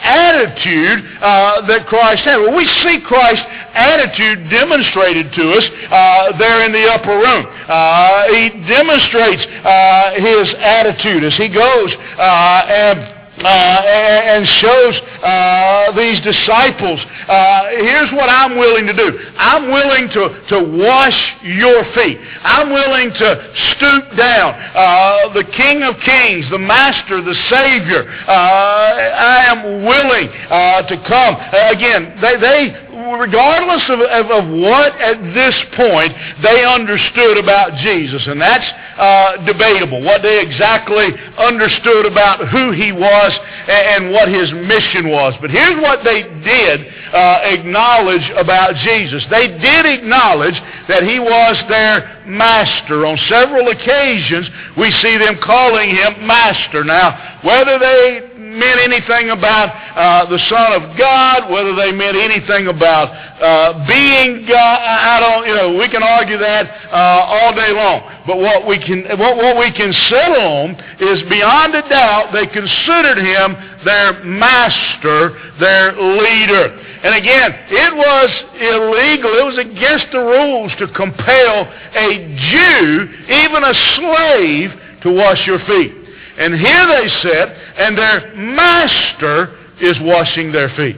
attitude 0.00 1.04
uh, 1.20 1.66
that 1.66 1.86
Christ 1.86 2.24
had. 2.24 2.38
Well, 2.38 2.56
we 2.56 2.66
see 2.82 3.00
Christ's 3.04 3.44
attitude 3.74 4.48
demonstrated 4.48 5.32
to 5.32 5.44
us 5.52 5.64
uh, 5.90 6.38
there 6.38 6.64
in 6.64 6.72
the 6.72 6.86
upper 6.88 7.18
room. 7.18 7.44
Uh, 7.68 8.30
he 8.32 8.48
demonstrates 8.70 9.42
his 9.42 10.46
attitude 10.62 11.24
as 11.24 11.36
he 11.36 11.48
goes 11.48 11.90
and 11.90 12.98
uh, 13.00 13.19
and 13.46 14.46
shows 14.60 14.94
uh, 15.22 15.92
these 15.96 16.20
disciples, 16.20 17.00
uh, 17.28 17.68
here's 17.80 18.10
what 18.12 18.28
I'm 18.28 18.58
willing 18.58 18.86
to 18.86 18.92
do. 18.92 19.18
I'm 19.36 19.70
willing 19.70 20.08
to, 20.08 20.22
to 20.48 20.58
wash 20.84 21.18
your 21.42 21.84
feet. 21.94 22.18
I'm 22.42 22.70
willing 22.72 23.10
to 23.10 23.28
stoop 23.76 24.16
down. 24.16 24.54
Uh, 24.54 25.32
the 25.34 25.44
King 25.56 25.82
of 25.82 25.96
Kings, 26.04 26.48
the 26.50 26.58
Master, 26.58 27.22
the 27.22 27.36
Savior, 27.48 28.08
uh, 28.26 28.30
I 28.30 29.44
am 29.48 29.84
willing 29.84 30.28
uh, 30.28 30.82
to 30.88 30.96
come. 31.06 31.36
again, 31.72 32.18
they, 32.20 32.36
they 32.40 32.90
regardless 33.18 33.82
of, 33.88 34.00
of, 34.00 34.26
of, 34.30 34.44
what 34.60 34.92
at 35.00 35.18
this 35.34 35.54
point 35.76 36.12
they 36.42 36.64
understood 36.64 37.38
about 37.38 37.72
Jesus, 37.78 38.26
and 38.26 38.40
that's 38.40 38.66
uh, 39.00 39.44
debatable, 39.46 40.04
what 40.04 40.20
they 40.20 40.40
exactly 40.44 41.08
understood 41.38 42.04
about 42.04 42.46
who 42.48 42.70
he 42.70 42.92
was 42.92 43.32
and, 43.66 44.04
and 44.04 44.12
what 44.12 44.28
his 44.28 44.52
mission 44.52 45.08
was. 45.08 45.32
But 45.40 45.50
here's 45.50 45.80
what 45.80 46.04
they 46.04 46.22
did 46.44 46.84
uh, 47.12 47.40
acknowledge 47.48 48.28
about 48.36 48.76
Jesus. 48.84 49.24
They 49.30 49.48
did 49.48 49.86
acknowledge 49.86 50.60
that 50.88 51.02
he 51.02 51.18
was 51.18 51.56
their 51.68 52.22
master. 52.26 53.06
On 53.06 53.16
several 53.28 53.68
occasions, 53.68 54.46
we 54.76 54.92
see 55.00 55.16
them 55.16 55.40
calling 55.42 55.90
him 55.90 56.26
master. 56.26 56.84
Now, 56.84 57.40
whether 57.42 57.78
they 57.78 58.29
meant 58.50 58.80
anything 58.80 59.30
about 59.30 59.70
uh, 59.70 60.28
the 60.28 60.38
Son 60.50 60.74
of 60.74 60.98
God, 60.98 61.50
whether 61.50 61.74
they 61.74 61.92
meant 61.92 62.16
anything 62.16 62.66
about 62.66 63.08
uh, 63.40 63.86
being 63.86 64.46
God, 64.46 64.78
I 64.82 65.20
don't, 65.20 65.46
you 65.46 65.54
know, 65.54 65.78
we 65.78 65.88
can 65.88 66.02
argue 66.02 66.38
that 66.38 66.66
uh, 66.90 67.30
all 67.30 67.54
day 67.54 67.72
long. 67.72 68.02
But 68.26 68.38
what 68.38 68.66
we 68.66 68.78
can, 68.78 69.06
what, 69.18 69.36
what 69.36 69.56
we 69.56 69.72
can 69.72 69.92
settle 70.10 70.42
on 70.42 70.70
is 70.98 71.22
beyond 71.30 71.74
a 71.74 71.88
doubt 71.88 72.32
they 72.32 72.46
considered 72.46 73.18
him 73.18 73.54
their 73.84 74.24
master, 74.24 75.38
their 75.58 75.94
leader. 75.94 76.74
And 77.02 77.14
again, 77.14 77.50
it 77.70 77.94
was 77.94 78.30
illegal, 78.58 79.30
it 79.32 79.46
was 79.46 79.58
against 79.58 80.12
the 80.12 80.20
rules 80.20 80.72
to 80.78 80.86
compel 80.92 81.64
a 81.94 82.08
Jew, 82.50 83.08
even 83.30 83.64
a 83.64 83.74
slave, 83.96 84.70
to 85.02 85.12
wash 85.12 85.46
your 85.46 85.58
feet. 85.60 85.99
And 86.40 86.54
here 86.54 86.86
they 86.88 87.08
sit, 87.20 87.48
and 87.76 87.98
their 87.98 88.34
master 88.34 89.58
is 89.80 89.96
washing 90.00 90.52
their 90.52 90.70
feet. 90.74 90.96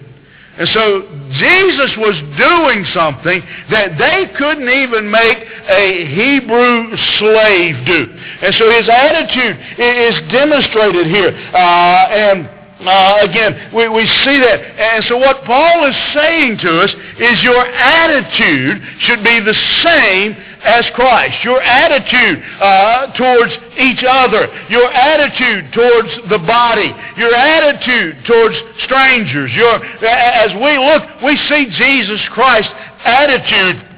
And 0.56 0.68
so 0.68 1.02
Jesus 1.40 1.96
was 1.96 2.14
doing 2.36 2.84
something 2.92 3.42
that 3.70 3.96
they 3.98 4.30
couldn't 4.36 4.68
even 4.68 5.10
make 5.10 5.38
a 5.66 6.06
Hebrew 6.12 6.94
slave 7.18 7.86
do. 7.86 8.06
And 8.42 8.54
so 8.54 8.70
his 8.70 8.88
attitude 8.88 9.56
is 9.80 10.14
demonstrated 10.30 11.06
here. 11.06 11.32
Uh, 11.32 12.06
and 12.12 12.48
uh, 12.86 13.18
again, 13.22 13.72
we, 13.74 13.88
we 13.88 14.06
see 14.24 14.38
that. 14.38 14.60
And 14.60 15.04
so 15.04 15.16
what 15.16 15.44
Paul 15.44 15.88
is 15.88 15.96
saying 16.12 16.58
to 16.58 16.80
us 16.82 16.90
is 17.18 17.42
your 17.42 17.64
attitude 17.64 18.82
should 19.00 19.24
be 19.24 19.40
the 19.40 19.56
same 19.82 20.36
as 20.64 20.86
Christ. 20.94 21.42
Your 21.44 21.60
attitude 21.60 22.42
uh, 22.60 23.12
towards 23.18 23.52
each 23.78 24.04
other. 24.06 24.46
Your 24.68 24.90
attitude 24.92 25.72
towards 25.72 26.08
the 26.30 26.38
body. 26.38 26.90
Your 27.16 27.34
attitude 27.34 28.24
towards 28.26 28.56
strangers. 28.84 29.50
Your, 29.52 29.84
as 30.06 30.54
we 30.54 30.78
look, 30.78 31.02
we 31.22 31.36
see 31.48 31.66
Jesus 31.76 32.20
Christ's 32.30 32.72
attitude 33.04 33.88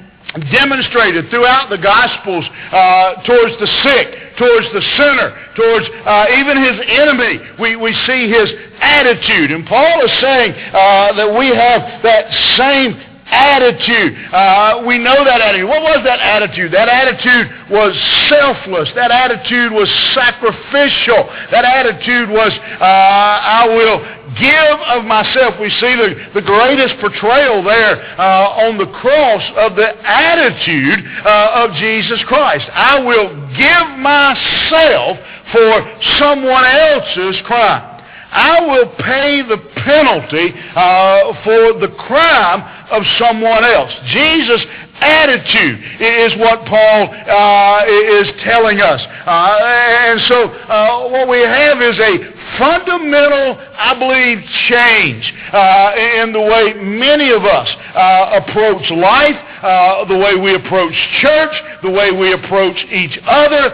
demonstrated 0.51 1.31
throughout 1.31 1.71
the 1.71 1.79
Gospels 1.79 2.45
uh, 2.73 3.23
towards 3.23 3.55
the 3.61 3.71
sick, 3.87 4.37
towards 4.37 4.67
the 4.73 4.83
sinner, 4.99 5.31
towards 5.55 5.87
uh, 6.05 6.27
even 6.35 6.59
his 6.59 6.81
enemy. 6.89 7.39
We, 7.61 7.77
we 7.77 7.93
see 8.07 8.29
his 8.29 8.51
attitude. 8.81 9.53
And 9.53 9.65
Paul 9.67 10.03
is 10.03 10.11
saying 10.21 10.53
uh, 10.53 11.13
that 11.15 11.31
we 11.39 11.49
have 11.55 12.03
that 12.03 12.27
same 12.59 13.14
attitude. 13.27 14.17
Uh, 14.33 14.85
we 14.87 14.99
know 14.99 15.25
that 15.25 15.41
attitude. 15.41 15.69
What 15.69 15.83
was 15.83 16.05
that 16.05 16.21
attitude? 16.21 16.73
That 16.73 16.89
attitude 16.89 17.71
was 17.71 17.97
selfless. 18.29 18.91
That 18.95 19.11
attitude 19.11 19.73
was 19.73 19.89
sacrificial. 20.15 21.25
That 21.51 21.65
attitude 21.65 22.29
was, 22.29 22.53
uh, 22.53 22.85
I 22.85 23.67
will 23.69 23.99
give 24.37 24.79
of 24.99 25.05
myself. 25.05 25.55
We 25.61 25.71
see 25.71 25.95
the, 25.97 26.41
the 26.41 26.43
greatest 26.43 27.01
portrayal 27.01 27.63
there 27.63 28.03
uh, 28.19 28.67
on 28.69 28.79
the 28.79 28.91
cross 29.01 29.43
of 29.57 29.77
the 29.77 29.89
attitude 30.05 31.05
uh, 31.25 31.65
of 31.65 31.73
Jesus 31.77 32.23
Christ. 32.25 32.67
I 32.73 32.99
will 33.01 33.31
give 33.57 33.99
myself 33.99 35.19
for 35.53 35.73
someone 36.19 36.65
else's 36.65 37.41
crime. 37.47 37.94
I 38.35 38.67
will 38.67 38.91
pay 38.97 39.43
the 39.43 39.59
penalty 39.77 40.53
uh, 40.75 41.43
for 41.45 41.79
the 41.79 41.95
crime 41.97 42.63
of 42.91 43.03
someone 43.17 43.65
else. 43.65 43.93
Jesus' 44.09 44.67
attitude 45.01 45.81
is 46.01 46.37
what 46.39 46.65
Paul 46.67 47.11
uh, 47.11 47.85
is 47.87 48.29
telling 48.45 48.81
us. 48.81 49.01
Uh, 49.27 49.59
and 49.63 50.21
so 50.29 50.49
uh, 50.49 51.09
what 51.09 51.29
we 51.29 51.41
have 51.41 51.81
is 51.83 51.99
a 51.99 52.35
fundamental, 52.59 53.59
I 53.77 53.99
believe, 53.99 54.39
change 54.69 55.33
uh, 55.53 56.23
in 56.23 56.33
the 56.33 56.41
way 56.41 56.75
many 56.75 57.31
of 57.31 57.45
us 57.45 57.69
uh, 57.95 58.41
approach 58.43 58.91
life, 58.91 59.37
uh, 59.63 60.05
the 60.07 60.19
way 60.19 60.37
we 60.37 60.55
approach 60.55 60.95
church, 61.21 61.55
the 61.83 61.91
way 61.91 62.11
we 62.13 62.33
approach 62.33 62.77
each 62.91 63.19
other, 63.27 63.71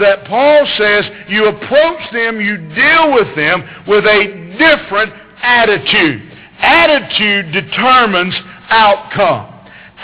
that 0.00 0.24
Paul 0.26 0.66
says 0.78 1.04
you 1.28 1.46
approach 1.46 2.12
them, 2.12 2.40
you 2.40 2.56
deal 2.74 3.14
with 3.14 3.34
them 3.36 3.62
with 3.86 4.04
a 4.04 4.56
different 4.58 5.12
attitude. 5.42 6.30
Attitude 6.58 7.52
determines 7.52 8.34
outcome. 8.70 9.53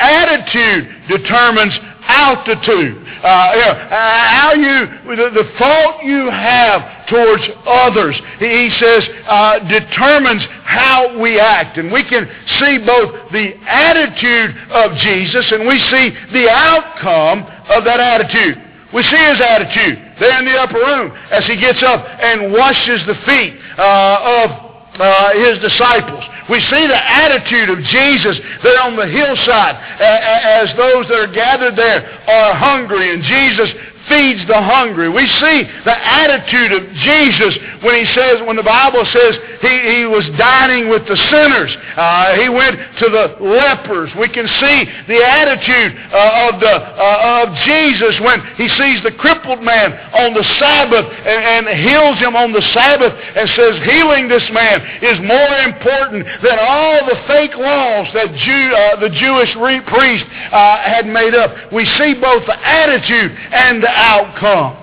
Attitude 0.00 1.08
determines 1.08 1.78
altitude. 2.10 2.96
Uh, 3.22 3.52
know, 3.54 3.74
how 3.90 4.52
you, 4.54 5.14
the, 5.16 5.30
the, 5.30 5.46
thought 5.58 6.02
you 6.02 6.30
have 6.30 7.06
towards 7.06 7.42
others, 7.66 8.16
he 8.38 8.70
says, 8.80 9.04
uh, 9.28 9.58
determines 9.68 10.42
how 10.64 11.18
we 11.20 11.38
act. 11.38 11.76
And 11.76 11.92
we 11.92 12.02
can 12.02 12.26
see 12.58 12.78
both 12.78 13.30
the 13.32 13.54
attitude 13.66 14.56
of 14.70 14.96
Jesus 14.98 15.52
and 15.52 15.68
we 15.68 15.78
see 15.90 16.10
the 16.32 16.48
outcome 16.48 17.44
of 17.68 17.84
that 17.84 18.00
attitude. 18.00 18.56
We 18.92 19.02
see 19.04 19.22
his 19.22 19.40
attitude 19.40 19.98
there 20.18 20.38
in 20.40 20.44
the 20.44 20.58
upper 20.58 20.78
room 20.78 21.12
as 21.30 21.46
he 21.46 21.56
gets 21.56 21.82
up 21.82 22.04
and 22.04 22.52
washes 22.52 23.00
the 23.06 23.14
feet 23.26 23.54
uh, 23.78 24.44
of 24.44 24.69
uh, 25.00 25.32
his 25.32 25.58
disciples. 25.58 26.22
We 26.48 26.60
see 26.68 26.86
the 26.86 26.98
attitude 26.98 27.70
of 27.70 27.78
Jesus 27.88 28.36
there 28.62 28.80
on 28.82 28.96
the 28.96 29.06
hillside 29.06 29.76
as 30.00 30.68
those 30.76 31.06
that 31.08 31.18
are 31.18 31.32
gathered 31.32 31.76
there 31.76 32.04
are 32.28 32.54
hungry 32.54 33.14
and 33.14 33.22
Jesus 33.22 33.70
feeds 34.10 34.42
the 34.50 34.58
hungry. 34.58 35.08
We 35.08 35.24
see 35.38 35.62
the 35.86 35.94
attitude 35.94 36.74
of 36.74 36.82
Jesus 37.06 37.54
when 37.86 37.94
he 37.94 38.04
says, 38.12 38.42
when 38.44 38.58
the 38.58 38.66
Bible 38.66 39.06
says 39.06 39.38
he, 39.62 39.74
he 39.94 40.04
was 40.04 40.26
dining 40.36 40.90
with 40.90 41.06
the 41.06 41.16
sinners. 41.30 41.70
Uh, 41.96 42.34
he 42.34 42.50
went 42.50 42.74
to 42.98 43.06
the 43.06 43.38
lepers. 43.38 44.10
We 44.18 44.28
can 44.28 44.50
see 44.58 44.76
the 45.06 45.22
attitude 45.22 45.94
uh, 46.10 46.50
of, 46.50 46.60
the, 46.60 46.74
uh, 46.74 47.46
of 47.46 47.54
Jesus 47.62 48.18
when 48.20 48.42
he 48.58 48.66
sees 48.74 48.98
the 49.06 49.14
crippled 49.14 49.62
man 49.62 49.94
on 50.18 50.34
the 50.34 50.44
Sabbath 50.58 51.06
and, 51.06 51.70
and 51.70 51.78
heals 51.78 52.18
him 52.18 52.34
on 52.34 52.50
the 52.52 52.62
Sabbath 52.74 53.14
and 53.14 53.46
says 53.54 53.78
healing 53.86 54.26
this 54.26 54.44
man 54.50 54.82
is 55.00 55.22
more 55.22 55.54
important 55.62 56.26
than 56.42 56.58
all 56.58 57.06
the 57.06 57.18
fake 57.30 57.54
laws 57.54 58.10
that 58.12 58.34
Jew, 58.34 58.64
uh, 58.74 59.00
the 59.00 59.12
Jewish 59.14 59.54
priest 59.86 60.24
uh, 60.50 60.82
had 60.82 61.06
made 61.06 61.34
up. 61.34 61.54
We 61.72 61.86
see 61.96 62.14
both 62.18 62.44
the 62.46 62.58
attitude 62.58 63.30
and 63.52 63.82
the 63.82 63.90
outcome. 64.00 64.76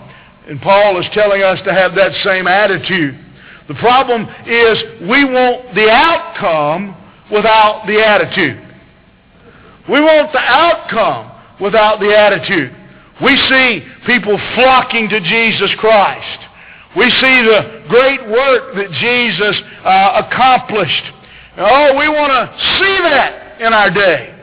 And 0.47 0.61
Paul 0.61 0.99
is 0.99 1.05
telling 1.13 1.41
us 1.41 1.59
to 1.65 1.73
have 1.73 1.95
that 1.95 2.13
same 2.23 2.47
attitude. 2.47 3.19
The 3.67 3.75
problem 3.75 4.23
is 4.45 4.77
we 5.09 5.25
want 5.25 5.75
the 5.75 5.89
outcome 5.89 6.95
without 7.31 7.85
the 7.85 7.99
attitude. 7.99 8.63
We 9.89 9.99
want 9.99 10.31
the 10.31 10.39
outcome 10.39 11.31
without 11.59 11.99
the 11.99 12.15
attitude. 12.15 12.75
We 13.21 13.35
see 13.49 13.85
people 14.05 14.37
flocking 14.55 15.09
to 15.09 15.19
Jesus 15.19 15.73
Christ. 15.79 16.39
We 16.95 17.09
see 17.09 17.41
the 17.43 17.83
great 17.89 18.21
work 18.29 18.75
that 18.75 18.91
Jesus 18.99 19.61
uh, 19.83 20.23
accomplished. 20.25 21.03
Oh, 21.57 21.97
we 21.97 22.07
want 22.07 22.31
to 22.31 22.57
see 22.79 22.97
that 23.03 23.59
in 23.59 23.73
our 23.73 23.89
day. 23.89 24.36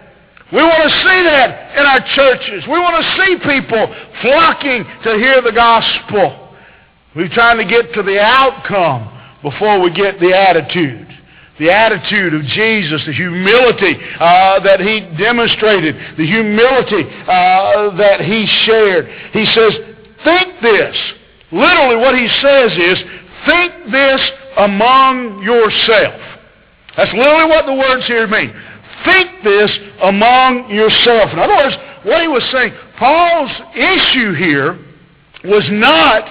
We 0.54 0.62
want 0.62 0.84
to 0.87 0.94
see 1.02 1.20
that 1.26 1.75
in 1.75 1.84
our 1.84 2.00
churches. 2.14 2.62
We 2.70 2.78
want 2.78 3.02
to 3.02 3.06
see 3.18 3.32
people 3.42 3.90
flocking 4.23 4.84
to 5.02 5.18
hear 5.18 5.42
the 5.42 5.50
gospel. 5.50 6.54
We're 7.16 7.28
trying 7.28 7.58
to 7.58 7.64
get 7.64 7.92
to 7.94 8.04
the 8.04 8.20
outcome 8.20 9.11
before 9.42 9.80
we 9.80 9.90
get 9.90 10.20
the 10.20 10.32
attitude. 10.32 11.08
The 11.58 11.73
attitude 11.73 12.34
of 12.34 12.42
Jesus, 12.42 13.02
the 13.04 13.12
humility 13.12 13.99
uh, 14.20 14.61
that 14.61 14.78
he 14.78 15.00
demonstrated, 15.18 15.96
the 16.16 16.26
humility 16.26 17.02
uh, 17.02 17.96
that 17.96 18.20
he 18.20 18.46
shared. 18.66 19.08
He 19.32 19.46
says, 19.46 19.75
think 20.23 20.62
this. 20.62 20.96
Literally 21.50 21.96
what 21.96 22.16
he 22.16 22.28
says 22.42 22.70
is, 22.78 22.99
think 23.46 23.90
this 23.90 24.20
among 24.56 25.42
yourself. 25.42 26.14
That's 26.96 27.12
literally 27.12 27.50
what 27.50 27.66
the 27.66 27.75
words 27.75 28.06
here 28.06 28.28
mean. 28.28 28.54
Think 29.04 29.44
this 29.44 29.70
among 30.02 30.70
yourself. 30.70 31.32
In 31.32 31.38
other 31.38 31.54
words, 31.54 31.76
what 32.04 32.23
he 32.23 32.28
was 32.28 32.42
saying, 32.52 32.73
Paul's 32.99 33.50
issue 33.75 34.34
here 34.34 34.78
was 35.44 35.64
not 35.70 36.25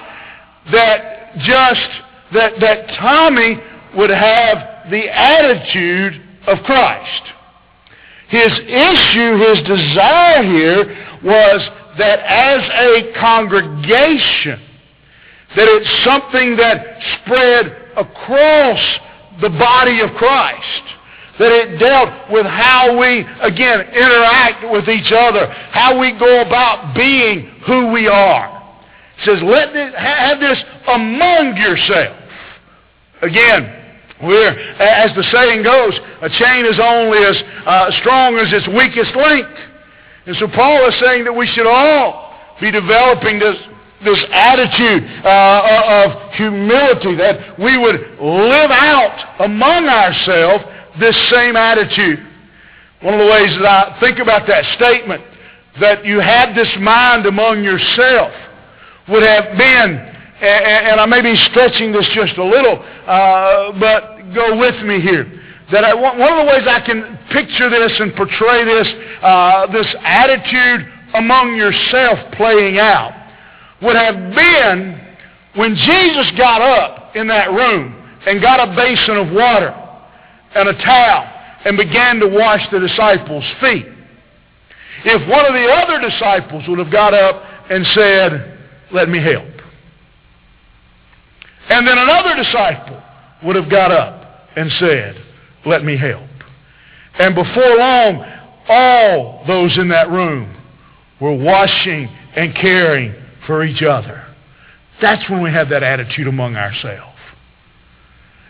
that 0.72 1.36
just 1.38 1.88
that, 2.32 2.52
that 2.60 2.88
Tommy 2.98 3.60
would 3.96 4.10
have 4.10 4.90
the 4.90 5.08
attitude 5.08 6.20
of 6.46 6.58
Christ. 6.64 7.22
His 8.28 8.52
issue, 8.52 9.36
his 9.38 9.62
desire 9.66 10.42
here 10.42 11.20
was 11.22 11.70
that 11.98 12.18
as 12.20 12.62
a 12.70 13.12
congregation, 13.20 14.60
that 15.54 15.68
it's 15.68 16.04
something 16.04 16.56
that 16.56 16.98
spread 17.22 17.66
across 17.96 18.80
the 19.40 19.50
body 19.50 20.00
of 20.00 20.10
Christ 20.16 20.82
that 21.38 21.50
it 21.50 21.78
dealt 21.78 22.30
with 22.30 22.46
how 22.46 22.96
we, 22.98 23.26
again, 23.40 23.80
interact 23.90 24.70
with 24.70 24.88
each 24.88 25.10
other, 25.10 25.46
how 25.70 25.98
we 25.98 26.12
go 26.12 26.42
about 26.42 26.94
being 26.94 27.50
who 27.66 27.90
we 27.90 28.06
are. 28.06 28.54
It 29.18 29.24
says, 29.24 29.42
let 29.42 29.72
this, 29.72 29.94
have 29.96 30.38
this 30.38 30.58
among 30.86 31.56
yourself. 31.56 32.16
Again, 33.22 33.82
we're, 34.22 34.50
as 34.78 35.14
the 35.16 35.24
saying 35.32 35.62
goes, 35.64 35.98
a 36.22 36.28
chain 36.30 36.66
is 36.66 36.78
only 36.80 37.18
as 37.18 37.36
uh, 37.66 37.90
strong 38.00 38.38
as 38.38 38.52
its 38.52 38.68
weakest 38.68 39.14
link. 39.16 39.46
And 40.26 40.36
so 40.36 40.46
Paul 40.48 40.86
is 40.88 40.94
saying 41.00 41.24
that 41.24 41.32
we 41.32 41.46
should 41.48 41.66
all 41.66 42.32
be 42.60 42.70
developing 42.70 43.38
this, 43.38 43.56
this 44.04 44.22
attitude 44.30 45.02
uh, 45.24 46.06
of 46.06 46.32
humility, 46.34 47.16
that 47.16 47.58
we 47.58 47.76
would 47.76 48.00
live 48.22 48.70
out 48.70 49.42
among 49.44 49.88
ourselves 49.88 50.64
this 50.98 51.16
same 51.30 51.56
attitude. 51.56 52.26
One 53.02 53.14
of 53.14 53.20
the 53.20 53.26
ways 53.26 53.50
that 53.60 53.66
I 53.66 54.00
think 54.00 54.18
about 54.18 54.46
that 54.46 54.64
statement, 54.76 55.22
that 55.80 56.04
you 56.04 56.20
had 56.20 56.54
this 56.54 56.72
mind 56.80 57.26
among 57.26 57.62
yourself, 57.62 58.32
would 59.08 59.22
have 59.22 59.58
been, 59.58 59.90
and 60.40 61.00
I 61.00 61.06
may 61.06 61.20
be 61.20 61.36
stretching 61.50 61.92
this 61.92 62.08
just 62.14 62.38
a 62.38 62.44
little, 62.44 62.80
uh, 62.80 63.72
but 63.78 64.32
go 64.32 64.56
with 64.58 64.82
me 64.84 65.00
here. 65.00 65.40
That 65.72 65.84
I, 65.84 65.94
one 65.94 66.32
of 66.32 66.46
the 66.46 66.52
ways 66.52 66.66
I 66.68 66.80
can 66.80 67.18
picture 67.30 67.68
this 67.68 67.92
and 68.00 68.14
portray 68.14 68.64
this, 68.64 68.88
uh, 69.22 69.66
this 69.72 69.94
attitude 70.02 70.88
among 71.14 71.56
yourself 71.56 72.18
playing 72.32 72.78
out, 72.78 73.12
would 73.82 73.96
have 73.96 74.34
been 74.34 75.00
when 75.56 75.74
Jesus 75.74 76.30
got 76.38 76.62
up 76.62 77.16
in 77.16 77.26
that 77.28 77.50
room 77.50 77.94
and 78.26 78.40
got 78.40 78.66
a 78.66 78.74
basin 78.74 79.16
of 79.16 79.32
water 79.32 79.83
and 80.54 80.68
a 80.68 80.74
towel 80.84 81.30
and 81.64 81.76
began 81.76 82.20
to 82.20 82.28
wash 82.28 82.60
the 82.70 82.80
disciples' 82.80 83.44
feet. 83.60 83.86
If 85.04 85.28
one 85.28 85.44
of 85.46 85.52
the 85.52 85.66
other 85.66 86.00
disciples 86.08 86.64
would 86.68 86.78
have 86.78 86.90
got 86.92 87.14
up 87.14 87.42
and 87.70 87.84
said, 87.88 88.58
let 88.92 89.08
me 89.08 89.20
help. 89.20 89.48
And 91.68 91.86
then 91.86 91.98
another 91.98 92.36
disciple 92.36 93.02
would 93.42 93.56
have 93.56 93.70
got 93.70 93.90
up 93.90 94.48
and 94.56 94.70
said, 94.78 95.22
let 95.66 95.84
me 95.84 95.96
help. 95.96 96.28
And 97.18 97.34
before 97.34 97.76
long, 97.76 98.24
all 98.68 99.44
those 99.46 99.76
in 99.78 99.88
that 99.88 100.10
room 100.10 100.54
were 101.20 101.34
washing 101.34 102.08
and 102.36 102.54
caring 102.54 103.14
for 103.46 103.64
each 103.64 103.82
other. 103.82 104.26
That's 105.00 105.28
when 105.30 105.42
we 105.42 105.50
have 105.50 105.70
that 105.70 105.82
attitude 105.82 106.26
among 106.26 106.56
ourselves. 106.56 107.13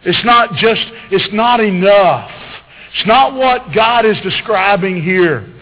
It's 0.04 0.24
not 0.24 0.52
just, 0.54 0.82
it's 1.10 1.32
not 1.32 1.60
enough. 1.60 2.30
It's 2.94 3.06
not 3.06 3.34
what 3.34 3.74
God 3.74 4.06
is 4.06 4.16
describing 4.22 5.02
here 5.02 5.52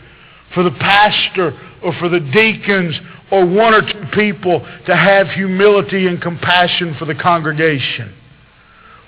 for 0.55 0.63
the 0.63 0.71
pastor 0.73 1.59
or 1.83 1.93
for 1.95 2.09
the 2.09 2.21
deacons 2.21 2.99
or 3.31 3.47
one 3.47 3.73
or 3.73 3.81
two 3.81 4.05
people 4.13 4.61
to 4.87 4.95
have 4.95 5.29
humility 5.29 6.07
and 6.07 6.21
compassion 6.21 6.95
for 6.99 7.07
the 7.07 7.15
congregation. 7.15 8.15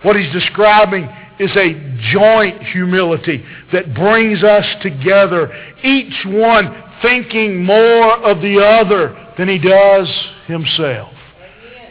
What 0.02 0.16
he's 0.16 0.32
describing 0.32 1.08
is 1.38 1.50
a 1.56 1.98
joint 2.12 2.62
humility 2.62 3.44
that 3.72 3.94
brings 3.94 4.42
us 4.42 4.64
together, 4.82 5.52
each 5.82 6.14
one 6.26 6.82
thinking 7.02 7.64
more 7.64 8.12
of 8.24 8.40
the 8.40 8.58
other 8.64 9.32
than 9.36 9.48
he 9.48 9.58
does 9.58 10.08
himself. 10.46 11.12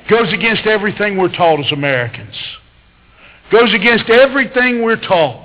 Goes 0.09 0.31
against 0.33 0.65
everything 0.65 1.17
we're 1.17 1.35
taught 1.35 1.59
as 1.59 1.71
Americans. 1.71 2.35
Goes 3.53 3.71
against 3.75 4.09
everything 4.09 4.81
we're 4.81 4.99
taught. 4.99 5.43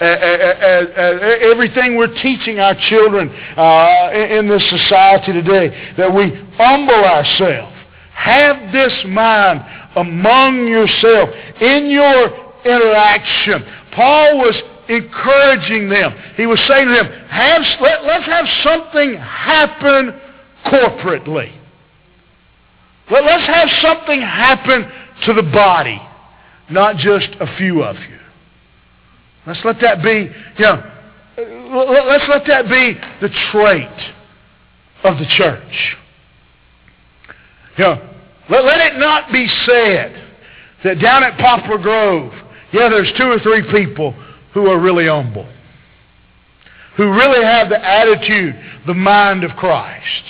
Uh, 0.00 0.04
uh, 0.04 0.06
uh, 0.06 1.00
everything 1.50 1.96
we're 1.96 2.14
teaching 2.22 2.60
our 2.60 2.76
children 2.88 3.28
in 3.28 4.46
this 4.46 4.62
society 4.70 5.32
today, 5.32 5.94
that 5.96 6.14
we 6.14 6.30
humble 6.54 6.94
ourselves. 6.94 7.74
Have 8.14 8.72
this 8.72 8.92
mind 9.08 9.64
among 9.96 10.68
yourself 10.68 11.30
in 11.60 11.90
your 11.90 12.28
interaction. 12.64 13.64
Paul 13.90 14.38
was 14.38 14.54
encouraging 14.88 15.88
them. 15.88 16.14
He 16.36 16.46
was 16.46 16.60
saying 16.68 16.86
to 16.86 16.94
them, 16.94 17.06
have, 17.30 17.62
let, 17.80 18.04
let's 18.04 18.26
have 18.26 18.46
something 18.62 19.16
happen 19.16 20.20
corporately. 20.66 21.52
Let, 23.10 23.24
let's 23.24 23.46
have 23.48 23.68
something 23.82 24.20
happen 24.20 24.88
to 25.26 25.34
the 25.34 25.42
body 25.42 26.00
not 26.70 26.96
just 26.96 27.28
a 27.40 27.56
few 27.56 27.82
of 27.82 27.96
you. 27.96 28.18
Let's 29.46 29.64
let 29.64 29.80
that 29.80 30.02
be, 30.02 30.30
you 30.58 30.64
know, 30.64 30.82
let's 31.38 32.28
let 32.28 32.46
that 32.46 32.68
be 32.68 32.94
the 33.20 33.32
trait 33.50 34.14
of 35.04 35.18
the 35.18 35.26
church. 35.36 35.96
You 37.78 37.84
know, 37.84 38.10
let, 38.50 38.64
let 38.64 38.92
it 38.92 38.98
not 38.98 39.32
be 39.32 39.48
said 39.64 40.24
that 40.84 41.00
down 41.00 41.22
at 41.22 41.38
Poplar 41.38 41.78
Grove, 41.78 42.32
yeah, 42.72 42.88
there's 42.88 43.12
two 43.16 43.30
or 43.30 43.38
three 43.38 43.62
people 43.70 44.12
who 44.52 44.66
are 44.66 44.78
really 44.78 45.06
humble, 45.06 45.48
who 46.96 47.10
really 47.10 47.44
have 47.44 47.68
the 47.68 47.82
attitude, 47.82 48.60
the 48.86 48.94
mind 48.94 49.44
of 49.44 49.52
Christ. 49.52 50.24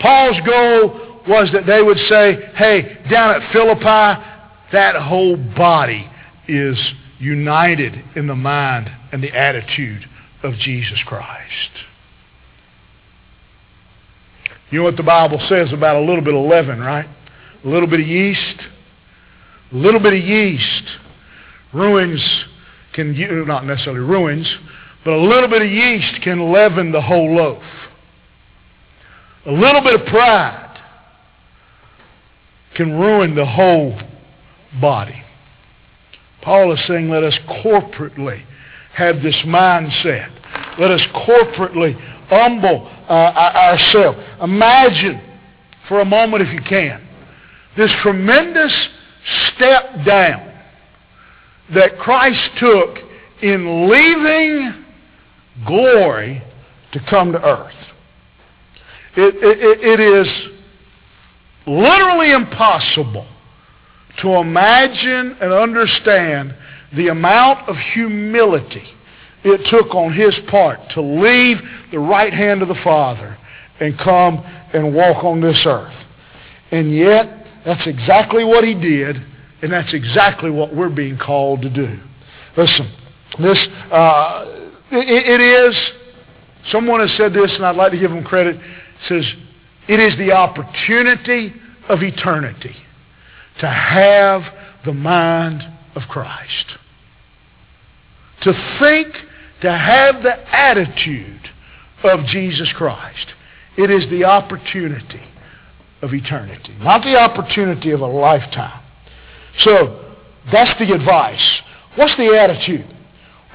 Paul's 0.00 0.38
goal 0.46 1.22
was 1.26 1.50
that 1.52 1.66
they 1.66 1.82
would 1.82 1.98
say, 2.08 2.52
hey, 2.54 2.98
down 3.10 3.34
at 3.40 3.52
Philippi, 3.52 4.22
that 4.72 4.96
whole 4.96 5.36
body 5.36 6.10
is 6.48 6.78
united 7.18 7.94
in 8.14 8.26
the 8.26 8.34
mind 8.34 8.90
and 9.12 9.22
the 9.22 9.32
attitude 9.32 10.08
of 10.42 10.54
Jesus 10.54 10.98
Christ. 11.06 11.70
You 14.70 14.78
know 14.78 14.84
what 14.84 14.96
the 14.96 15.02
Bible 15.02 15.40
says 15.48 15.72
about 15.72 15.96
a 15.96 16.00
little 16.00 16.22
bit 16.22 16.34
of 16.34 16.44
leaven, 16.44 16.80
right? 16.80 17.08
A 17.64 17.68
little 17.68 17.88
bit 17.88 18.00
of 18.00 18.06
yeast. 18.06 18.60
A 19.72 19.76
little 19.76 20.00
bit 20.00 20.12
of 20.12 20.20
yeast 20.20 20.84
ruins 21.72 22.44
can, 22.92 23.46
not 23.46 23.64
necessarily 23.64 24.00
ruins, 24.00 24.46
but 25.04 25.12
a 25.12 25.20
little 25.20 25.48
bit 25.48 25.62
of 25.62 25.70
yeast 25.70 26.22
can 26.22 26.52
leaven 26.52 26.90
the 26.90 27.00
whole 27.00 27.34
loaf. 27.34 27.62
A 29.46 29.52
little 29.52 29.82
bit 29.82 30.00
of 30.00 30.06
pride 30.06 30.80
can 32.74 32.92
ruin 32.98 33.34
the 33.34 33.46
whole 33.46 33.98
body. 34.80 35.22
Paul 36.42 36.72
is 36.72 36.80
saying, 36.86 37.08
let 37.08 37.24
us 37.24 37.36
corporately 37.64 38.44
have 38.94 39.22
this 39.22 39.36
mindset. 39.44 40.30
Let 40.78 40.90
us 40.90 41.00
corporately 41.14 41.98
humble 42.28 42.88
uh, 43.08 43.12
ourselves. 43.12 44.18
Imagine 44.42 45.20
for 45.88 46.00
a 46.00 46.04
moment, 46.04 46.42
if 46.42 46.52
you 46.52 46.60
can, 46.62 47.06
this 47.76 47.90
tremendous 48.02 48.72
step 49.54 50.04
down 50.04 50.52
that 51.74 51.98
Christ 51.98 52.40
took 52.58 52.98
in 53.42 53.90
leaving 53.90 54.84
glory 55.66 56.42
to 56.92 57.00
come 57.10 57.32
to 57.32 57.42
earth. 57.42 57.74
It, 59.16 59.34
it, 59.36 59.80
it 59.80 60.00
is 60.00 60.26
literally 61.66 62.32
impossible 62.32 63.26
to 64.22 64.34
imagine 64.36 65.36
and 65.40 65.52
understand 65.52 66.54
the 66.94 67.08
amount 67.08 67.68
of 67.68 67.76
humility 67.94 68.84
it 69.44 69.60
took 69.70 69.94
on 69.94 70.12
his 70.12 70.34
part 70.48 70.80
to 70.90 71.00
leave 71.00 71.58
the 71.92 71.98
right 71.98 72.32
hand 72.32 72.62
of 72.62 72.68
the 72.68 72.80
Father 72.82 73.36
and 73.80 73.96
come 73.98 74.38
and 74.72 74.94
walk 74.94 75.22
on 75.22 75.40
this 75.40 75.60
earth. 75.66 75.94
And 76.70 76.94
yet, 76.94 77.46
that's 77.64 77.86
exactly 77.86 78.44
what 78.44 78.64
he 78.64 78.74
did, 78.74 79.16
and 79.62 79.72
that's 79.72 79.92
exactly 79.92 80.50
what 80.50 80.74
we're 80.74 80.88
being 80.88 81.18
called 81.18 81.62
to 81.62 81.70
do. 81.70 81.98
Listen, 82.56 82.92
this, 83.40 83.58
uh, 83.92 84.44
it, 84.90 85.40
it 85.40 85.40
is, 85.40 85.76
someone 86.70 87.00
has 87.00 87.14
said 87.16 87.32
this, 87.32 87.52
and 87.52 87.64
I'd 87.64 87.76
like 87.76 87.92
to 87.92 87.98
give 87.98 88.10
them 88.10 88.24
credit, 88.24 88.58
says, 89.08 89.24
it 89.88 90.00
is 90.00 90.16
the 90.18 90.32
opportunity 90.32 91.54
of 91.88 92.02
eternity 92.02 92.74
to 93.60 93.68
have 93.68 94.42
the 94.84 94.92
mind 94.92 95.62
of 95.94 96.02
Christ. 96.08 96.66
To 98.42 98.52
think, 98.78 99.14
to 99.62 99.70
have 99.70 100.22
the 100.22 100.54
attitude 100.54 101.40
of 102.04 102.24
Jesus 102.26 102.70
Christ. 102.76 103.26
It 103.76 103.90
is 103.90 104.08
the 104.10 104.24
opportunity 104.24 105.22
of 106.02 106.12
eternity, 106.12 106.74
not 106.80 107.02
the 107.02 107.16
opportunity 107.16 107.90
of 107.90 108.00
a 108.00 108.06
lifetime. 108.06 108.82
So, 109.60 110.14
that's 110.52 110.78
the 110.78 110.92
advice. 110.92 111.60
What's 111.96 112.16
the 112.16 112.36
attitude? 112.38 112.95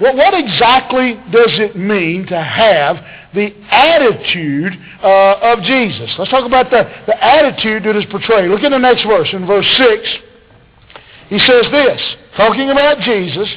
What, 0.01 0.15
what 0.15 0.33
exactly 0.33 1.13
does 1.29 1.53
it 1.61 1.77
mean 1.77 2.25
to 2.25 2.41
have 2.41 2.97
the 3.35 3.53
attitude 3.69 4.73
uh, 4.97 5.53
of 5.53 5.61
Jesus? 5.61 6.09
Let's 6.17 6.31
talk 6.31 6.43
about 6.43 6.71
the, 6.71 6.89
the 7.05 7.23
attitude 7.23 7.83
that 7.83 7.95
is 7.95 8.05
portrayed. 8.09 8.49
Look 8.49 8.61
at 8.61 8.71
the 8.71 8.79
next 8.79 9.05
verse. 9.05 9.29
In 9.31 9.45
verse 9.45 9.67
6, 9.77 10.09
he 11.29 11.37
says 11.37 11.69
this, 11.69 12.01
talking 12.35 12.71
about 12.71 12.97
Jesus. 13.01 13.47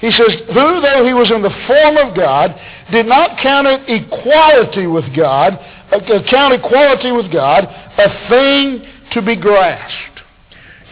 He 0.00 0.10
says, 0.10 0.40
Who, 0.48 0.80
though 0.80 1.04
he 1.04 1.12
was 1.12 1.30
in 1.30 1.42
the 1.42 1.52
form 1.68 1.98
of 1.98 2.16
God, 2.16 2.58
did 2.90 3.04
not 3.04 3.38
count 3.42 3.66
it 3.68 3.84
equality 3.86 4.86
with 4.86 5.04
God, 5.14 5.52
uh, 5.92 6.00
count 6.30 6.54
equality 6.54 7.12
with 7.12 7.30
God 7.30 7.64
a 7.68 8.28
thing 8.30 8.88
to 9.12 9.20
be 9.20 9.36
grasped. 9.36 10.22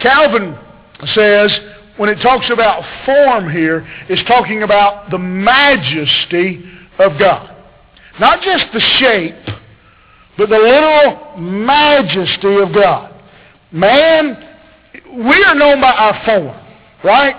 Calvin 0.03 0.55
says, 1.15 1.51
when 1.99 2.09
it 2.09 2.17
talks 2.23 2.49
about 2.51 2.83
form 3.05 3.51
here, 3.51 3.87
is 4.09 4.21
talking 4.27 4.63
about 4.63 5.11
the 5.11 5.19
majesty 5.19 6.65
of 6.99 7.19
God. 7.19 7.55
Not 8.19 8.41
just 8.41 8.65
the 8.73 8.81
shape, 8.99 9.35
but 10.37 10.49
the 10.49 10.59
literal 10.59 11.37
majesty 11.39 12.57
of 12.57 12.73
God. 12.73 13.15
Man, 13.73 14.49
we 15.13 15.43
are 15.45 15.55
known 15.55 15.81
by 15.81 15.93
our 15.93 16.25
form, 16.25 16.57
right? 17.05 17.35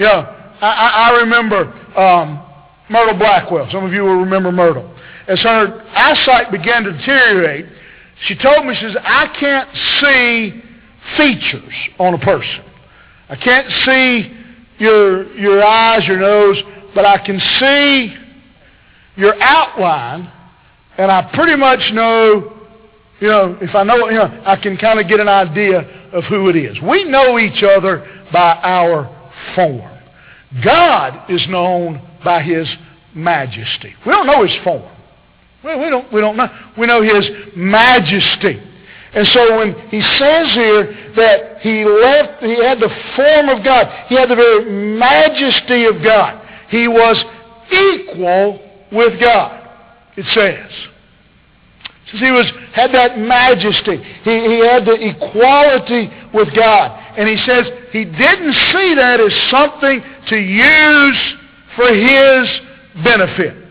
Yeah. 0.00 0.34
I, 0.60 1.10
I 1.10 1.20
remember 1.20 1.72
um, 1.96 2.44
Myrtle 2.90 3.18
Blackwell. 3.18 3.68
Some 3.70 3.84
of 3.84 3.92
you 3.92 4.02
will 4.02 4.16
remember 4.16 4.50
Myrtle. 4.50 4.92
As 5.28 5.40
her 5.40 5.82
eyesight 5.94 6.50
began 6.50 6.84
to 6.84 6.92
deteriorate, 6.92 7.66
she 8.26 8.34
told 8.36 8.66
me, 8.66 8.74
she 8.74 8.86
says, 8.86 8.96
I 9.02 9.28
can't 9.38 9.68
see 10.00 10.62
features 11.16 11.74
on 11.98 12.14
a 12.14 12.18
person. 12.18 12.64
I 13.28 13.36
can't 13.36 13.70
see 13.84 14.34
your, 14.78 15.32
your 15.36 15.62
eyes, 15.64 16.06
your 16.06 16.18
nose, 16.18 16.56
but 16.94 17.04
I 17.04 17.18
can 17.18 17.40
see 17.60 18.16
your 19.16 19.34
outline, 19.42 20.32
and 20.96 21.10
I 21.10 21.30
pretty 21.34 21.56
much 21.56 21.80
know, 21.92 22.52
you 23.20 23.28
know, 23.28 23.58
if 23.60 23.74
I 23.74 23.82
know, 23.82 24.08
you 24.08 24.16
know, 24.16 24.42
I 24.46 24.56
can 24.56 24.76
kind 24.76 25.00
of 25.00 25.08
get 25.08 25.20
an 25.20 25.28
idea 25.28 25.80
of 26.12 26.24
who 26.24 26.48
it 26.48 26.56
is. 26.56 26.80
We 26.80 27.04
know 27.04 27.38
each 27.38 27.62
other 27.62 28.06
by 28.32 28.54
our 28.62 29.32
form. 29.54 29.98
God 30.64 31.30
is 31.30 31.46
known 31.48 32.00
by 32.24 32.42
His 32.42 32.68
majesty. 33.14 33.94
We 34.06 34.12
don't 34.12 34.26
know 34.26 34.44
His 34.44 34.56
form. 34.64 34.90
Well, 35.62 35.80
we 35.80 35.90
don't, 35.90 36.12
we 36.12 36.20
don't 36.20 36.36
know. 36.36 36.48
We 36.78 36.86
know 36.86 37.02
His 37.02 37.28
majesty. 37.56 38.62
And 39.14 39.26
so 39.28 39.56
when 39.56 39.88
he 39.88 40.00
says 40.18 40.52
here 40.52 41.12
that 41.16 41.60
he 41.60 41.84
left, 41.84 42.42
he 42.42 42.62
had 42.62 42.78
the 42.78 42.90
form 43.16 43.48
of 43.48 43.64
God, 43.64 43.86
he 44.08 44.16
had 44.16 44.28
the 44.28 44.36
very 44.36 44.70
majesty 44.98 45.86
of 45.86 46.02
God. 46.02 46.46
He 46.68 46.88
was 46.88 47.16
equal 47.72 48.60
with 48.92 49.18
God, 49.20 49.68
it 50.16 50.26
says. 50.34 50.70
Says 52.10 52.20
he 52.20 52.30
was 52.30 52.50
had 52.72 52.92
that 52.94 53.18
majesty. 53.18 53.96
He, 53.96 54.30
he 54.30 54.58
had 54.60 54.84
the 54.84 54.96
equality 55.00 56.10
with 56.32 56.54
God. 56.54 57.16
And 57.18 57.28
he 57.28 57.36
says 57.44 57.66
he 57.92 58.04
didn't 58.04 58.52
see 58.72 58.94
that 58.94 59.20
as 59.20 59.50
something 59.50 60.02
to 60.28 60.36
use 60.36 61.34
for 61.76 61.88
his 61.92 63.04
benefit. 63.04 63.64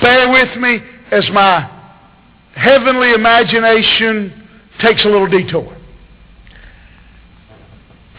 Bear 0.00 0.30
with 0.30 0.56
me 0.58 0.80
as 1.10 1.28
my 1.30 1.71
heavenly 2.54 3.12
imagination 3.12 4.48
takes 4.80 5.04
a 5.04 5.08
little 5.08 5.28
detour. 5.28 5.76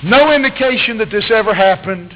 No 0.03 0.33
indication 0.33 0.97
that 0.97 1.09
this 1.11 1.29
ever 1.31 1.53
happened. 1.53 2.15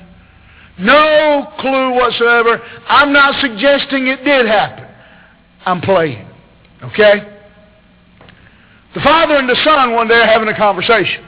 No 0.77 1.53
clue 1.59 1.93
whatsoever. 1.93 2.61
I'm 2.87 3.13
not 3.13 3.39
suggesting 3.41 4.07
it 4.07 4.23
did 4.23 4.45
happen. 4.45 4.85
I'm 5.65 5.81
playing. 5.81 6.27
Okay? 6.83 7.33
The 8.93 9.01
father 9.01 9.35
and 9.35 9.49
the 9.49 9.59
son 9.63 9.93
one 9.93 10.07
day 10.07 10.15
are 10.15 10.25
having 10.25 10.47
a 10.47 10.57
conversation. 10.57 11.23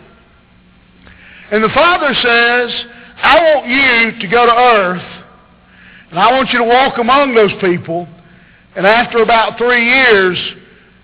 And 1.52 1.64
the 1.64 1.70
father 1.70 2.14
says, 2.14 2.86
I 3.18 3.54
want 3.54 3.68
you 3.68 4.20
to 4.22 4.28
go 4.28 4.46
to 4.46 4.52
earth, 4.52 5.24
and 6.12 6.20
I 6.20 6.32
want 6.32 6.50
you 6.52 6.60
to 6.60 6.66
walk 6.66 6.98
among 7.00 7.34
those 7.34 7.54
people, 7.60 8.08
and 8.76 8.86
after 8.86 9.20
about 9.20 9.58
three 9.58 9.84
years, 9.84 10.38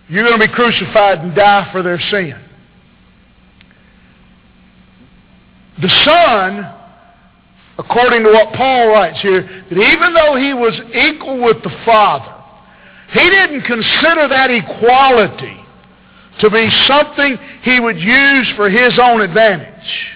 you're 0.08 0.26
going 0.26 0.40
to 0.40 0.48
be 0.48 0.54
crucified 0.54 1.20
and 1.20 1.36
die 1.36 1.70
for 1.72 1.82
their 1.82 2.00
sin. 2.00 2.36
The 5.82 5.90
Son, 6.06 6.74
according 7.78 8.24
to 8.24 8.32
what 8.32 8.54
Paul 8.54 8.90
writes 8.90 9.22
here, 9.22 9.42
that 9.42 9.78
even 9.78 10.14
though 10.14 10.36
he 10.36 10.54
was 10.54 10.74
equal 10.94 11.44
with 11.44 11.62
the 11.64 11.76
Father, 11.86 12.32
he 13.12 13.30
didn't 13.30 13.64
consider 13.64 14.28
that 14.30 14.52
equality 14.52 15.58
to 16.40 16.50
be 16.50 16.70
something 16.88 17.38
he 17.64 17.80
would 17.80 18.00
use 18.00 18.52
for 18.56 18.70
his 18.70 18.98
own 19.00 19.22
advantage. 19.22 20.16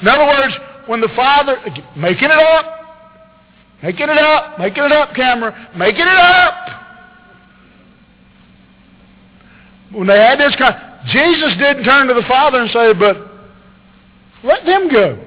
In 0.00 0.08
other 0.08 0.26
words, 0.26 0.54
when 0.86 1.00
the 1.00 1.10
Father, 1.14 1.56
making 1.96 2.24
it 2.24 2.30
up, 2.30 2.80
making 3.82 4.08
it 4.08 4.18
up, 4.18 4.58
making 4.58 4.84
it 4.84 4.92
up, 4.92 5.14
camera, 5.14 5.70
making 5.76 6.02
it 6.02 6.08
up, 6.08 6.79
when 9.92 10.06
they 10.06 10.18
had 10.18 10.38
this 10.38 10.54
kind, 10.56 10.76
Jesus 11.08 11.52
didn't 11.58 11.84
turn 11.84 12.06
to 12.08 12.14
the 12.14 12.26
Father 12.28 12.60
and 12.60 12.70
say, 12.70 12.92
but 12.92 13.16
let 14.44 14.64
them 14.64 14.88
go. 14.88 15.18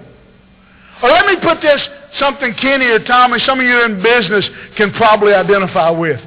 Or 1.02 1.10
let 1.10 1.26
me 1.26 1.36
put 1.42 1.62
this, 1.62 1.82
something 2.20 2.54
Kenny 2.62 2.86
or 2.86 3.04
Tommy, 3.04 3.40
some 3.46 3.60
of 3.60 3.66
you 3.66 3.84
in 3.84 4.02
business 4.02 4.46
can 4.78 4.94
probably 4.94 5.34
identify 5.34 5.90
with. 5.90 6.20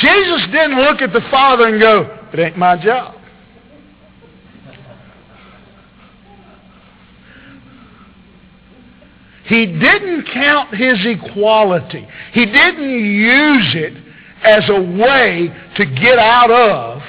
Jesus 0.00 0.42
didn't 0.50 0.76
look 0.76 1.02
at 1.02 1.12
the 1.12 1.20
Father 1.30 1.68
and 1.68 1.80
go, 1.80 2.18
it 2.32 2.38
ain't 2.38 2.56
my 2.56 2.82
job. 2.82 3.16
He 9.46 9.66
didn't 9.66 10.26
count 10.32 10.74
his 10.74 10.98
equality. 11.04 12.08
He 12.32 12.46
didn't 12.46 13.04
use 13.04 13.74
it 13.74 13.92
as 14.42 14.68
a 14.70 14.80
way 14.80 15.54
to 15.76 15.84
get 15.84 16.18
out 16.18 16.50
of 16.50 17.02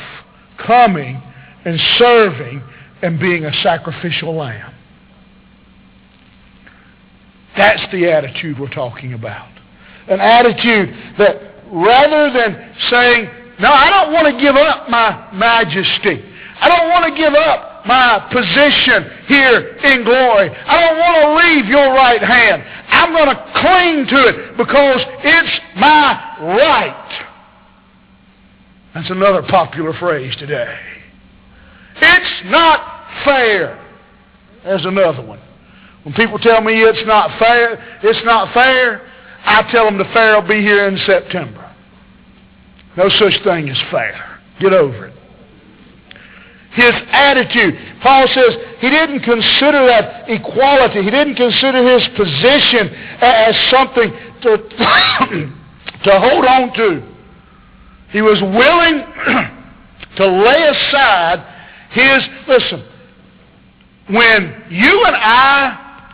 coming 0.58 1.22
and 1.66 1.80
serving 1.98 2.62
and 3.02 3.20
being 3.20 3.46
a 3.46 3.54
sacrificial 3.62 4.36
lamb. 4.36 4.74
That's 7.58 7.82
the 7.92 8.12
attitude 8.12 8.60
we're 8.60 8.70
talking 8.70 9.14
about. 9.14 9.50
An 10.08 10.20
attitude 10.20 10.94
that 11.18 11.56
rather 11.72 12.32
than 12.32 12.76
saying, 12.90 13.30
no, 13.60 13.72
I 13.72 13.90
don't 13.90 14.14
want 14.14 14.36
to 14.36 14.42
give 14.42 14.56
up 14.56 14.90
my 14.90 15.32
majesty. 15.34 16.24
I 16.60 16.70
don't 16.70 16.90
want 16.90 17.06
to 17.06 17.22
give 17.22 17.34
up 17.34 17.86
my 17.86 18.28
position 18.32 19.12
here 19.28 19.78
in 19.84 20.04
glory. 20.04 20.50
I 20.50 20.82
don't 20.82 21.00
want 21.00 21.16
to 21.22 21.48
leave 21.48 21.66
your 21.68 21.94
right 21.94 22.22
hand. 22.22 22.64
I'm 22.90 23.12
going 23.14 23.30
to 23.30 23.52
cling 23.62 24.08
to 24.08 24.28
it 24.28 24.58
because 24.58 25.02
it's 25.24 25.60
my 25.78 26.38
right. 26.40 27.35
That's 28.96 29.12
another 29.12 29.44
popular 29.44 29.92
phrase 30.00 30.34
today. 30.38 30.74
It's 31.98 32.42
not 32.46 33.26
fair. 33.26 33.78
There's 34.64 34.86
another 34.86 35.22
one. 35.22 35.42
When 36.04 36.14
people 36.14 36.40
tell 36.40 36.62
me 36.62 36.82
it's 36.82 37.06
not 37.06 37.38
fair, 37.38 37.74
it's 38.02 38.26
not 38.26 38.54
fair, 38.54 39.06
I 39.44 39.70
tell 39.70 39.84
them 39.84 39.98
the 39.98 40.06
fair 40.14 40.40
will 40.40 40.48
be 40.48 40.62
here 40.62 40.88
in 40.88 40.98
September. 41.06 41.76
No 42.96 43.10
such 43.10 43.34
thing 43.44 43.68
as 43.70 43.78
fair. 43.92 44.40
Get 44.62 44.72
over 44.72 45.08
it. 45.08 45.14
His 46.72 46.94
attitude. 47.10 47.78
Paul 48.02 48.28
says 48.34 48.56
he 48.80 48.90
didn't 48.90 49.22
consider 49.22 49.88
that 49.88 50.30
equality. 50.30 51.04
He 51.04 51.12
didn't 51.12 51.36
consider 51.36 51.84
his 51.84 52.08
position 52.16 52.88
as 53.20 53.56
something 53.70 54.12
to, 54.42 54.58
to 56.04 56.20
hold 56.20 56.46
on 56.46 56.74
to. 56.76 57.15
He 58.12 58.22
was 58.22 58.42
willing 58.42 59.00
to 60.18 60.28
lay 60.28 60.64
aside 60.64 61.56
his, 61.92 62.24
listen, 62.48 62.84
when 64.08 64.64
you 64.70 65.04
and 65.06 65.16
I, 65.16 66.12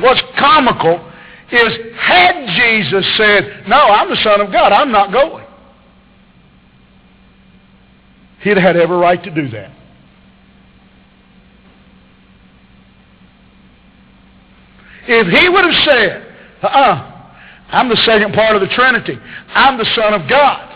what's 0.00 0.20
comical 0.38 1.10
is 1.50 1.72
had 1.98 2.46
Jesus 2.56 3.16
said, 3.16 3.64
no, 3.68 3.76
I'm 3.76 4.08
the 4.08 4.20
Son 4.22 4.40
of 4.40 4.52
God, 4.52 4.72
I'm 4.72 4.90
not 4.90 5.12
going. 5.12 5.44
He'd 8.40 8.58
had 8.58 8.76
every 8.76 8.96
right 8.96 9.22
to 9.22 9.30
do 9.30 9.48
that. 9.48 9.70
If 15.06 15.26
he 15.26 15.48
would 15.48 15.64
have 15.64 15.84
said, 15.84 16.34
uh-uh, 16.62 17.14
I'm 17.68 17.88
the 17.88 18.00
second 18.06 18.34
part 18.34 18.56
of 18.56 18.62
the 18.62 18.68
Trinity. 18.68 19.18
I'm 19.48 19.76
the 19.78 19.86
Son 19.94 20.14
of 20.14 20.28
God. 20.28 20.73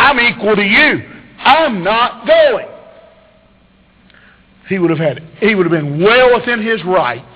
I'm 0.00 0.18
equal 0.18 0.56
to 0.56 0.62
you. 0.62 1.02
I'm 1.38 1.84
not 1.84 2.26
going. 2.26 2.68
He 4.68 4.78
would 4.78 4.90
have 4.90 4.98
had 4.98 5.22
he 5.40 5.54
would 5.54 5.66
have 5.66 5.72
been 5.72 6.02
well 6.02 6.34
within 6.38 6.62
his 6.62 6.82
rights 6.84 7.26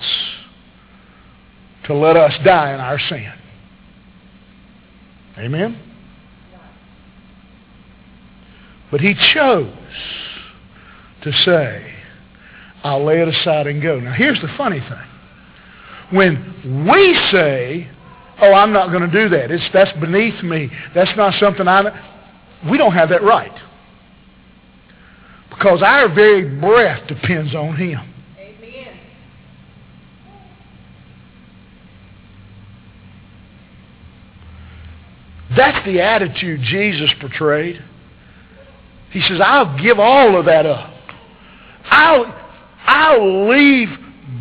to 1.85 1.93
let 1.93 2.15
us 2.17 2.33
die 2.43 2.73
in 2.73 2.79
our 2.79 2.99
sin. 2.99 3.33
Amen? 5.37 5.79
But 8.89 9.01
he 9.01 9.13
chose 9.33 9.73
to 11.23 11.31
say, 11.43 11.93
I'll 12.83 13.03
lay 13.03 13.21
it 13.21 13.27
aside 13.27 13.67
and 13.67 13.81
go. 13.81 13.99
Now 13.99 14.13
here's 14.13 14.39
the 14.41 14.49
funny 14.57 14.79
thing. 14.79 16.17
When 16.17 16.87
we 16.87 17.13
say, 17.31 17.89
oh, 18.41 18.53
I'm 18.53 18.71
not 18.71 18.91
going 18.91 19.09
to 19.09 19.23
do 19.23 19.29
that. 19.29 19.51
It's, 19.51 19.63
that's 19.73 19.91
beneath 19.99 20.41
me. 20.43 20.71
That's 20.93 21.15
not 21.17 21.33
something 21.39 21.67
I... 21.67 22.13
We 22.69 22.77
don't 22.77 22.93
have 22.93 23.09
that 23.09 23.23
right. 23.23 23.51
Because 25.49 25.81
our 25.81 26.13
very 26.13 26.59
breath 26.59 27.07
depends 27.07 27.55
on 27.55 27.75
him. 27.75 27.99
Amen. 28.37 28.99
That's 35.55 35.85
the 35.85 36.01
attitude 36.01 36.61
Jesus 36.63 37.09
portrayed. 37.21 37.83
He 39.11 39.21
says, 39.21 39.39
I'll 39.41 39.77
give 39.81 39.99
all 39.99 40.37
of 40.37 40.45
that 40.45 40.65
up. 40.65 40.93
I'll, 41.85 42.25
I'll 42.85 43.49
leave 43.49 43.89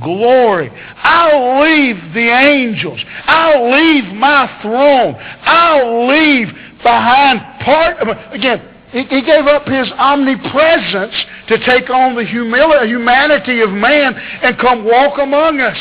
glory. 0.03 0.71
I'll 0.97 1.61
leave 1.61 1.97
the 2.13 2.29
angels. 2.29 3.01
I'll 3.25 3.71
leave 3.71 4.13
my 4.15 4.61
throne. 4.63 5.15
I'll 5.17 6.09
leave 6.09 6.49
behind 6.85 7.40
part 7.64 7.97
of 7.99 8.09
Again, 8.33 8.62
he 8.92 9.23
gave 9.23 9.47
up 9.47 9.66
his 9.66 9.90
omnipresence 9.97 11.14
to 11.49 11.59
take 11.66 11.90
on 11.90 12.14
the 12.14 12.25
humanity 12.25 13.61
of 13.61 13.70
man 13.70 14.14
and 14.14 14.57
come 14.59 14.85
walk 14.85 15.18
among 15.18 15.59
us. 15.59 15.79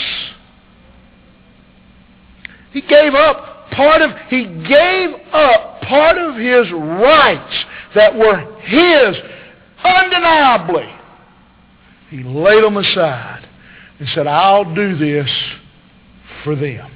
He 2.71 2.81
gave 2.81 3.13
up 3.13 3.69
part 3.69 4.01
of, 4.01 4.11
he 4.29 4.45
gave 4.45 5.09
up 5.31 5.81
part 5.81 6.17
of 6.17 6.37
his 6.37 6.71
rights 6.71 7.65
that 7.93 8.15
were 8.15 8.59
his 8.61 9.15
undeniably. 9.83 10.91
He 12.09 12.23
laid 12.23 12.63
them 12.63 12.77
aside 12.77 13.47
and 13.99 14.09
said, 14.15 14.25
I'll 14.25 14.73
do 14.73 14.97
this 14.97 15.29
for 16.43 16.55
them. 16.55 16.91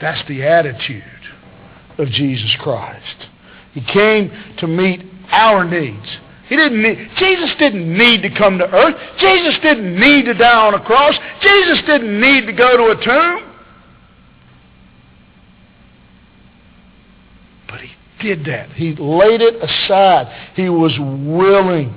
That's 0.00 0.26
the 0.26 0.42
attitude 0.42 1.04
of 1.98 2.08
Jesus 2.08 2.54
Christ. 2.60 3.28
He 3.72 3.80
came 3.80 4.30
to 4.58 4.66
meet 4.66 5.02
our 5.30 5.64
needs. 5.64 6.06
He 6.48 6.56
didn't 6.56 6.82
need, 6.82 7.08
Jesus 7.16 7.50
didn't 7.58 7.96
need 7.96 8.22
to 8.22 8.30
come 8.36 8.58
to 8.58 8.70
earth. 8.70 8.94
Jesus 9.18 9.54
didn't 9.62 9.98
need 9.98 10.26
to 10.26 10.34
die 10.34 10.66
on 10.66 10.74
a 10.74 10.84
cross. 10.84 11.14
Jesus 11.40 11.78
didn't 11.86 12.20
need 12.20 12.46
to 12.46 12.52
go 12.52 12.76
to 12.76 13.00
a 13.00 13.04
tomb. 13.04 13.52
But 17.68 17.80
he 17.80 17.90
did 18.20 18.44
that. 18.44 18.70
He 18.72 18.94
laid 18.96 19.40
it 19.40 19.62
aside. 19.62 20.52
He 20.54 20.68
was 20.68 20.92
willing. 20.98 21.94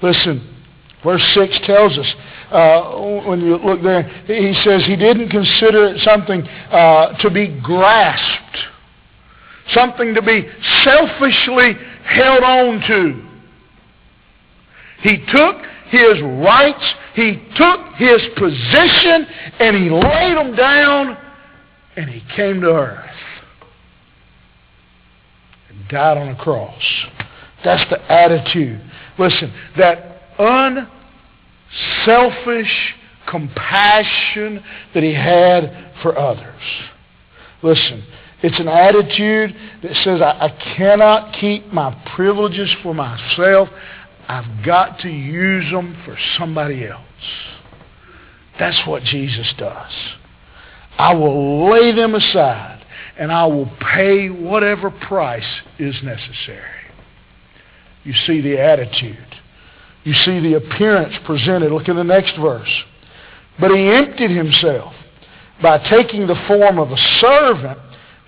Listen, 0.00 0.54
verse 1.02 1.24
6 1.34 1.58
tells 1.66 1.98
us, 1.98 2.14
uh, 2.52 3.26
when 3.26 3.40
you 3.40 3.56
look 3.56 3.82
there, 3.82 4.02
he 4.26 4.54
says 4.62 4.84
he 4.86 4.94
didn't 4.94 5.30
consider 5.30 5.86
it 5.86 6.00
something 6.02 6.42
uh, 6.42 7.16
to 7.18 7.30
be 7.30 7.48
grasped, 7.62 8.58
something 9.70 10.14
to 10.14 10.22
be 10.22 10.48
selfishly 10.84 11.74
held 12.04 12.42
on 12.42 12.80
to. 12.86 13.28
He 15.00 15.24
took 15.26 15.56
his 15.88 16.22
rights, 16.22 16.94
he 17.14 17.42
took 17.56 17.80
his 17.96 18.22
position, 18.36 19.26
and 19.58 19.76
he 19.76 19.90
laid 19.90 20.36
them 20.36 20.54
down, 20.56 21.18
and 21.96 22.08
he 22.08 22.22
came 22.34 22.60
to 22.62 22.70
earth 22.70 23.10
And 25.68 25.88
died 25.88 26.16
on 26.18 26.28
a 26.28 26.36
cross. 26.36 26.82
That's 27.64 27.88
the 27.90 28.00
attitude. 28.10 28.80
Listen, 29.18 29.52
that 29.76 30.22
unselfish 32.06 32.94
compassion 33.28 34.62
that 34.94 35.02
he 35.02 35.14
had 35.14 35.92
for 36.02 36.18
others. 36.18 36.62
Listen, 37.62 38.04
it's 38.42 38.58
an 38.58 38.68
attitude 38.68 39.54
that 39.82 39.94
says, 40.02 40.20
I, 40.20 40.46
I 40.46 40.74
cannot 40.76 41.34
keep 41.40 41.72
my 41.72 41.96
privileges 42.16 42.74
for 42.82 42.94
myself. 42.94 43.68
I've 44.28 44.64
got 44.64 44.98
to 45.00 45.08
use 45.08 45.70
them 45.70 45.96
for 46.04 46.16
somebody 46.38 46.86
else. 46.86 47.02
That's 48.58 48.80
what 48.86 49.02
Jesus 49.04 49.52
does. 49.58 49.92
I 50.98 51.14
will 51.14 51.70
lay 51.70 51.94
them 51.94 52.14
aside 52.14 52.84
and 53.18 53.30
I 53.30 53.46
will 53.46 53.70
pay 53.94 54.28
whatever 54.28 54.90
price 54.90 55.46
is 55.78 55.94
necessary. 56.02 56.82
You 58.04 58.14
see 58.26 58.40
the 58.40 58.60
attitude. 58.60 59.26
You 60.04 60.14
see 60.14 60.40
the 60.40 60.54
appearance 60.54 61.14
presented. 61.24 61.70
Look 61.70 61.88
at 61.88 61.94
the 61.94 62.04
next 62.04 62.36
verse. 62.36 62.82
But 63.60 63.70
he 63.70 63.88
emptied 63.88 64.30
himself 64.30 64.94
by 65.62 65.78
taking 65.88 66.26
the 66.26 66.42
form 66.48 66.78
of 66.78 66.90
a 66.90 66.96
servant, 67.20 67.78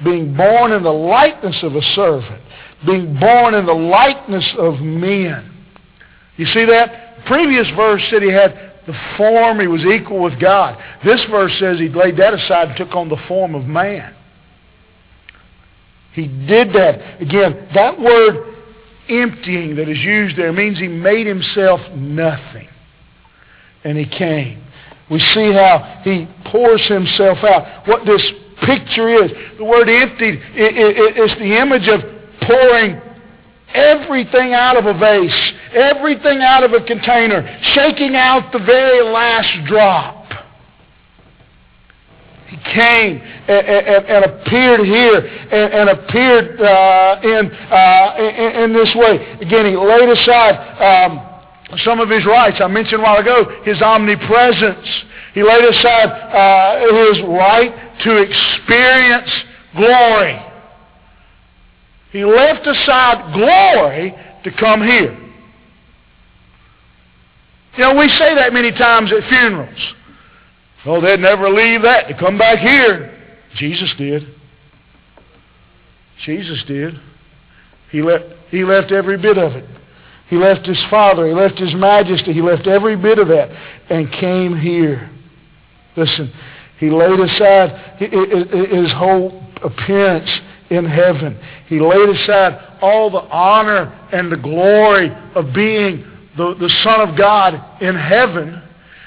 being 0.03 0.37
born 0.37 0.73
in 0.73 0.83
the 0.83 0.91
likeness 0.91 1.57
of 1.63 1.77
a 1.77 1.83
servant, 1.95 2.43
being 2.85 3.19
born 3.19 3.55
in 3.55 3.67
the 3.67 3.73
likeness 3.73 4.49
of 4.59 4.81
men. 4.81 5.51
You 6.37 6.47
see 6.47 6.65
that? 6.65 7.25
Previous 7.27 7.69
verse 7.77 8.03
said 8.11 8.23
he 8.23 8.33
had 8.33 8.73
the 8.87 8.95
form, 9.17 9.61
he 9.61 9.67
was 9.67 9.85
equal 9.85 10.23
with 10.23 10.39
God. 10.41 10.77
This 11.05 11.23
verse 11.31 11.53
says 11.59 11.79
he 11.79 11.89
laid 11.89 12.17
that 12.19 12.35
aside 12.35 12.69
and 12.69 12.77
took 12.77 12.95
on 12.95 13.09
the 13.09 13.17
form 13.29 13.55
of 13.55 13.65
man. 13.65 14.15
He 16.13 16.29
did 16.29 16.73
that. 16.75 17.21
Again, 17.21 17.69
that 17.75 17.99
word 17.99 18.55
emptying 19.09 19.77
that 19.77 19.89
is 19.89 19.99
used 19.99 20.37
there 20.37 20.53
means 20.53 20.79
he 20.79 20.89
made 20.89 21.27
himself 21.27 21.81
nothing. 21.95 22.69
And 23.85 23.99
he 23.99 24.07
came. 24.07 24.63
We 25.11 25.19
see 25.19 25.53
how 25.53 26.01
he 26.05 26.29
pours 26.47 26.87
himself 26.89 27.39
out. 27.43 27.87
What 27.87 28.07
this 28.07 28.23
picture 28.67 29.09
is, 29.25 29.31
the 29.59 29.65
word 29.65 29.89
emptied 29.89 30.41
is 30.55 31.31
the 31.39 31.57
image 31.61 31.89
of 31.89 32.01
pouring 32.43 33.01
everything 33.75 34.55
out 34.55 34.77
of 34.77 34.87
a 34.87 34.99
vase, 34.99 35.53
everything 35.73 36.41
out 36.43 36.63
of 36.63 36.73
a 36.73 36.85
container, 36.85 37.43
shaking 37.75 38.15
out 38.15 38.53
the 38.53 38.61
very 38.61 39.03
last 39.03 39.67
drop. 39.67 40.23
He 42.47 42.57
came 42.73 43.21
and, 43.21 44.25
appeared 44.25 44.81
here 44.87 45.19
and, 45.19 45.89
appeared 45.91 46.61
uh, 46.61 47.21
in, 47.25 47.51
uh, 47.51 48.15
in, 48.19 48.63
in 48.63 48.73
this 48.73 48.95
way. 48.95 49.39
Again, 49.41 49.67
he 49.67 49.77
laid 49.77 50.09
aside 50.09 50.55
um, 50.79 51.79
some 51.85 51.99
of 51.99 52.09
his 52.09 52.25
rights. 52.25 52.59
I 52.61 52.69
mentioned 52.69 53.01
a 53.01 53.03
while 53.03 53.19
ago 53.19 53.63
his 53.65 53.83
omnipresence. 53.83 54.87
He 55.35 55.43
laid 55.43 55.65
aside 55.65 56.09
uh, 56.09 57.13
his 57.13 57.23
right 57.27 57.99
to 58.05 58.17
experience 58.19 59.31
glory. 59.77 60.41
He 62.13 62.25
left 62.25 62.65
aside 62.67 63.35
glory 63.35 64.15
to 64.45 64.51
come 64.53 64.83
here. 64.83 65.19
You 67.77 67.85
know, 67.85 67.97
we 67.97 68.09
say 68.09 68.37
that 68.37 68.53
many 68.53 68.71
times 68.71 69.13
at 69.13 69.29
funerals. 69.29 69.95
Oh, 70.87 71.01
they'd 71.01 71.19
never 71.19 71.51
leave 71.51 71.83
that 71.83 72.07
to 72.07 72.15
come 72.17 72.39
back 72.39 72.59
here. 72.61 73.11
Jesus 73.57 73.93
did. 73.99 74.29
Jesus 76.25 76.63
did. 76.69 77.01
He 77.91 78.03
left, 78.03 78.25
he 78.51 78.65
left 78.65 78.93
every 78.93 79.17
bit 79.17 79.39
of 79.39 79.53
it. 79.53 79.69
He 80.29 80.37
left 80.37 80.67
his 80.67 80.83
Father. 80.91 81.27
He 81.27 81.35
left 81.35 81.59
his 81.59 81.75
majesty. 81.75 82.33
He 82.33 82.41
left 82.41 82.67
every 82.69 82.97
bit 82.97 83.19
of 83.19 83.29
that 83.29 83.51
and 83.91 84.11
came 84.13 84.57
here. 84.57 85.11
Listen, 85.97 86.33
he 86.79 86.91
laid 86.91 87.21
aside 87.21 87.99
his 87.99 88.93
whole 88.93 89.45
appearance 89.63 90.31
in 90.71 90.85
heaven. 90.85 91.39
He 91.69 91.81
laid 91.81 92.09
aside 92.09 92.79
all 92.81 93.11
the 93.11 93.21
honor 93.21 94.09
and 94.13 94.31
the 94.31 94.37
glory 94.37 95.11
of 95.35 95.53
being 95.53 96.05
the, 96.37 96.55
the 96.55 96.69
Son 96.83 97.09
of 97.09 97.17
God 97.17 97.55
in 97.81 97.95
heaven 97.95 98.63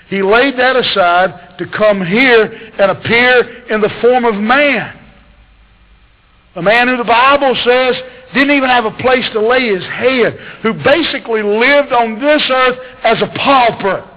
he 0.10 0.22
laid 0.22 0.58
that 0.58 0.76
aside 0.76 1.58
to 1.58 1.68
come 1.68 2.06
here 2.06 2.44
and 2.80 2.92
appear 2.92 3.66
in 3.70 3.82
the 3.82 3.92
form 4.02 4.24
of 4.26 4.36
man. 4.36 4.98
A 6.56 6.62
man 6.62 6.88
who 6.88 6.98
the 6.98 7.04
Bible 7.04 7.56
says 7.64 7.96
didn't 8.34 8.56
even 8.56 8.70
have 8.70 8.86
a 8.86 8.92
place 8.92 9.26
to 9.34 9.42
lay 9.42 9.68
his 9.68 9.84
head, 9.84 10.40
who 10.64 10.74
basically 10.74 11.44
lived 11.44 11.92
on 11.92 12.20
this 12.20 12.42
earth 12.50 12.80
as 13.04 13.22
a 13.22 13.28
pauper, 13.38 14.10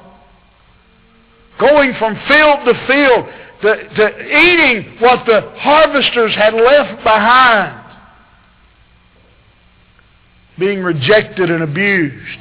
going 1.60 1.94
from 1.98 2.14
field 2.26 2.58
to 2.64 2.86
field, 2.86 3.26
to, 3.62 3.94
to 3.94 4.38
eating 4.38 4.96
what 5.00 5.26
the 5.26 5.52
harvesters 5.56 6.34
had 6.34 6.54
left 6.54 7.04
behind, 7.04 7.76
being 10.58 10.82
rejected 10.82 11.50
and 11.50 11.62
abused. 11.62 12.40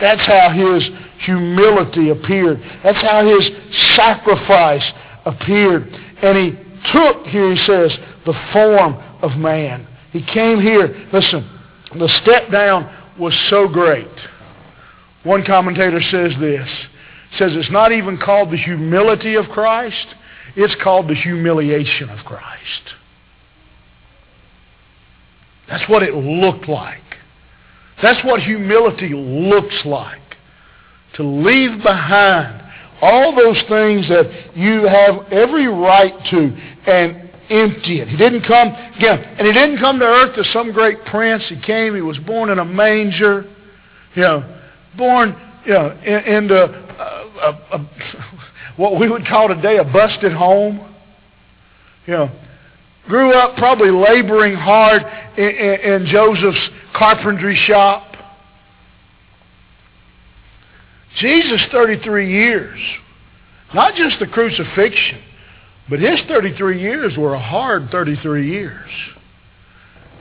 That's 0.00 0.24
how 0.26 0.50
his 0.50 0.88
humility 1.20 2.10
appeared. 2.10 2.60
That's 2.82 3.00
how 3.02 3.26
his 3.26 3.48
sacrifice 3.96 4.84
appeared. 5.24 5.88
And 6.22 6.36
he 6.36 6.50
took, 6.92 7.26
here 7.26 7.54
he 7.54 7.64
says, 7.64 7.96
the 8.26 8.34
form 8.52 8.94
of 9.22 9.36
man. 9.36 9.86
He 10.12 10.22
came 10.22 10.60
here. 10.60 11.08
Listen, 11.12 11.48
the 11.98 12.08
step 12.22 12.50
down 12.50 12.92
was 13.18 13.34
so 13.50 13.68
great. 13.68 14.08
One 15.22 15.44
commentator 15.44 16.00
says 16.02 16.32
this. 16.40 16.68
Says 17.38 17.52
it's 17.54 17.70
not 17.70 17.92
even 17.92 18.18
called 18.18 18.50
the 18.50 18.56
humility 18.56 19.34
of 19.34 19.46
Christ. 19.46 20.06
It's 20.56 20.74
called 20.82 21.08
the 21.08 21.14
humiliation 21.14 22.10
of 22.10 22.24
Christ. 22.24 22.94
That's 25.68 25.88
what 25.88 26.02
it 26.02 26.14
looked 26.14 26.68
like. 26.68 27.00
That's 28.02 28.24
what 28.24 28.40
humility 28.40 29.14
looks 29.14 29.84
like 29.84 30.20
to 31.14 31.22
leave 31.22 31.82
behind 31.82 32.62
all 33.00 33.34
those 33.34 33.60
things 33.68 34.08
that 34.08 34.56
you 34.56 34.86
have 34.86 35.32
every 35.32 35.66
right 35.66 36.14
to 36.30 36.56
and 36.86 37.30
empty 37.50 38.00
it. 38.00 38.08
He 38.08 38.16
didn't 38.16 38.42
come, 38.42 38.68
again, 38.68 39.20
and 39.38 39.46
he 39.46 39.52
didn't 39.52 39.78
come 39.78 39.98
to 39.98 40.04
earth 40.04 40.38
as 40.38 40.46
some 40.52 40.72
great 40.72 41.04
prince. 41.06 41.42
He 41.48 41.60
came, 41.60 41.94
he 41.94 42.00
was 42.00 42.18
born 42.18 42.50
in 42.50 42.58
a 42.58 42.64
manger, 42.64 43.44
you 44.14 44.22
know, 44.22 44.60
born, 44.96 45.36
you 45.66 45.72
know, 45.72 45.90
in, 46.04 46.42
into 46.42 46.83
a, 47.44 47.76
a, 47.76 47.90
what 48.76 48.98
we 48.98 49.08
would 49.08 49.26
call 49.26 49.48
today 49.48 49.78
a 49.78 49.84
busted 49.84 50.32
home. 50.32 50.94
You 52.06 52.12
know, 52.14 52.30
grew 53.06 53.32
up 53.32 53.56
probably 53.56 53.90
laboring 53.90 54.54
hard 54.54 55.02
in, 55.36 55.44
in, 55.44 55.80
in 55.80 56.06
Joseph's 56.06 56.70
carpentry 56.94 57.56
shop. 57.56 58.12
Jesus, 61.16 61.60
33 61.70 62.30
years, 62.30 62.80
not 63.72 63.94
just 63.94 64.18
the 64.18 64.26
crucifixion, 64.26 65.22
but 65.88 66.00
his 66.00 66.20
33 66.26 66.80
years 66.80 67.16
were 67.16 67.34
a 67.34 67.40
hard 67.40 67.90
33 67.90 68.50
years. 68.50 68.90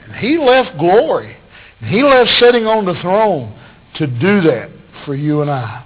And 0.04 0.16
he 0.16 0.38
left 0.38 0.78
glory. 0.78 1.36
And 1.80 1.90
he 1.90 2.04
left 2.04 2.30
sitting 2.40 2.66
on 2.68 2.86
the 2.86 2.94
throne 3.02 3.58
to 3.96 4.08
do 4.08 4.42
that 4.42 4.70
for 5.06 5.16
you 5.16 5.42
and 5.42 5.50
I. 5.50 5.83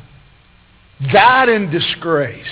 Died 1.11 1.49
in 1.49 1.69
disgrace. 1.69 2.45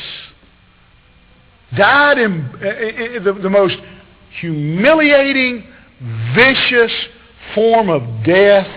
Died 1.75 2.19
in, 2.19 2.34
in 2.62 3.23
the, 3.23 3.34
the 3.34 3.49
most 3.49 3.75
humiliating, 4.39 5.65
vicious 6.36 6.91
form 7.53 7.89
of 7.89 8.01
death 8.23 8.67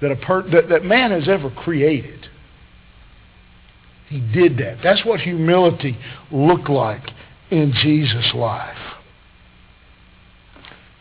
that, 0.00 0.10
a 0.10 0.16
per, 0.16 0.48
that, 0.50 0.68
that 0.68 0.84
man 0.84 1.10
has 1.10 1.28
ever 1.28 1.50
created. 1.50 2.28
He 4.08 4.20
did 4.20 4.58
that. 4.58 4.78
That's 4.82 5.04
what 5.04 5.20
humility 5.20 5.98
looked 6.30 6.70
like 6.70 7.02
in 7.50 7.72
Jesus' 7.72 8.32
life. 8.34 8.76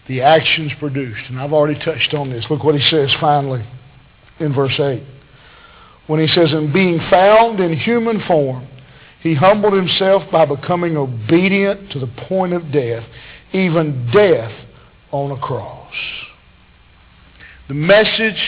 The 0.07 0.21
actions 0.21 0.71
produced. 0.79 1.23
And 1.29 1.39
I've 1.39 1.53
already 1.53 1.79
touched 1.79 2.13
on 2.13 2.29
this. 2.29 2.45
Look 2.49 2.63
what 2.63 2.75
he 2.75 2.81
says 2.89 3.13
finally 3.19 3.65
in 4.39 4.53
verse 4.53 4.79
8. 4.79 5.03
When 6.07 6.19
he 6.19 6.27
says, 6.27 6.51
In 6.53 6.73
being 6.73 6.99
found 7.09 7.59
in 7.59 7.77
human 7.77 8.21
form, 8.25 8.67
he 9.21 9.35
humbled 9.35 9.73
himself 9.73 10.23
by 10.31 10.45
becoming 10.45 10.95
obedient 10.95 11.91
to 11.91 11.99
the 11.99 12.07
point 12.07 12.53
of 12.53 12.71
death, 12.71 13.03
even 13.53 14.09
death 14.13 14.51
on 15.11 15.31
a 15.31 15.37
cross. 15.37 15.93
The 17.67 17.73
message 17.73 18.41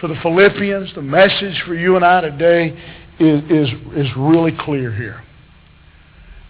for 0.00 0.08
the 0.08 0.16
Philippians, 0.22 0.94
the 0.94 1.02
message 1.02 1.62
for 1.66 1.74
you 1.74 1.96
and 1.96 2.04
I 2.04 2.20
today 2.20 2.76
is, 3.18 3.42
is, 3.50 3.68
is 3.96 4.16
really 4.16 4.52
clear 4.58 4.92
here. 4.94 5.22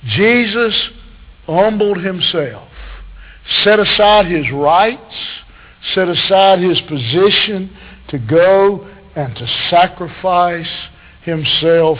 Jesus 0.05 0.75
humbled 1.47 1.99
himself, 1.99 2.69
set 3.65 3.79
aside 3.79 4.27
his 4.27 4.51
rights, 4.53 5.15
set 5.95 6.09
aside 6.09 6.61
his 6.61 6.81
position 6.83 7.77
to 8.09 8.19
go 8.19 8.89
and 9.17 9.35
to 9.35 9.47
sacrifice 9.71 10.71
himself 11.23 11.99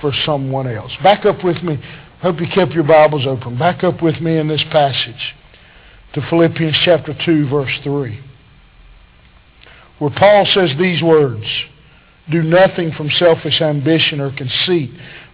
for 0.00 0.12
someone 0.24 0.66
else. 0.66 0.92
Back 1.02 1.24
up 1.24 1.44
with 1.44 1.62
me. 1.62 1.82
Hope 2.20 2.40
you 2.40 2.46
kept 2.52 2.72
your 2.72 2.84
Bibles 2.84 3.26
open. 3.26 3.58
Back 3.58 3.84
up 3.84 4.02
with 4.02 4.20
me 4.20 4.38
in 4.38 4.48
this 4.48 4.64
passage 4.70 5.34
to 6.14 6.20
Philippians 6.28 6.76
chapter 6.84 7.16
2, 7.24 7.48
verse 7.48 7.72
3, 7.84 8.20
where 9.98 10.10
Paul 10.10 10.46
says 10.52 10.70
these 10.78 11.02
words. 11.02 11.44
Do 12.30 12.42
nothing 12.42 12.92
from 12.92 13.08
selfish 13.10 13.60
ambition 13.62 14.20
or 14.20 14.30
conceit, 14.36 14.90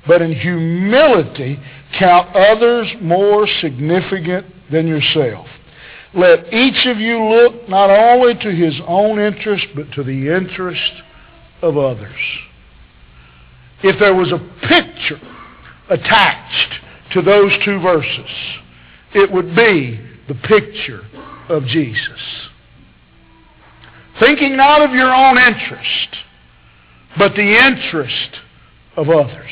but 0.07 0.23
in 0.23 0.33
humility 0.33 1.59
count 1.99 2.35
others 2.37 2.87
more 3.01 3.49
significant 3.61 4.47
than 4.71 4.87
yourself. 4.87 5.47
Let 6.15 6.53
each 6.53 6.87
of 6.87 6.99
you 6.99 7.25
look 7.25 7.69
not 7.69 7.91
only 7.91 8.35
to 8.35 8.51
his 8.53 8.75
own 8.87 9.19
interest, 9.19 9.67
but 9.75 9.91
to 9.93 10.05
the 10.05 10.37
interest 10.37 10.93
of 11.65 11.79
others. 11.79 12.21
If 13.83 13.99
there 13.99 14.15
was 14.15 14.33
a 14.33 14.39
picture 14.69 15.21
attached 15.89 16.75
to 17.13 17.23
those 17.23 17.53
two 17.65 17.81
verses, 17.81 18.31
it 19.15 19.33
would 19.33 19.57
be 19.57 19.99
the 20.29 20.35
picture 20.35 21.03
of 21.49 21.65
Jesus. 21.67 22.21
Thinking 24.21 24.57
not 24.57 24.83
of 24.83 24.95
your 24.95 25.13
own 25.13 25.39
interest, 25.39 26.17
but 27.19 27.35
the 27.35 27.67
interest 27.67 28.41
of 28.97 29.09
others. 29.09 29.51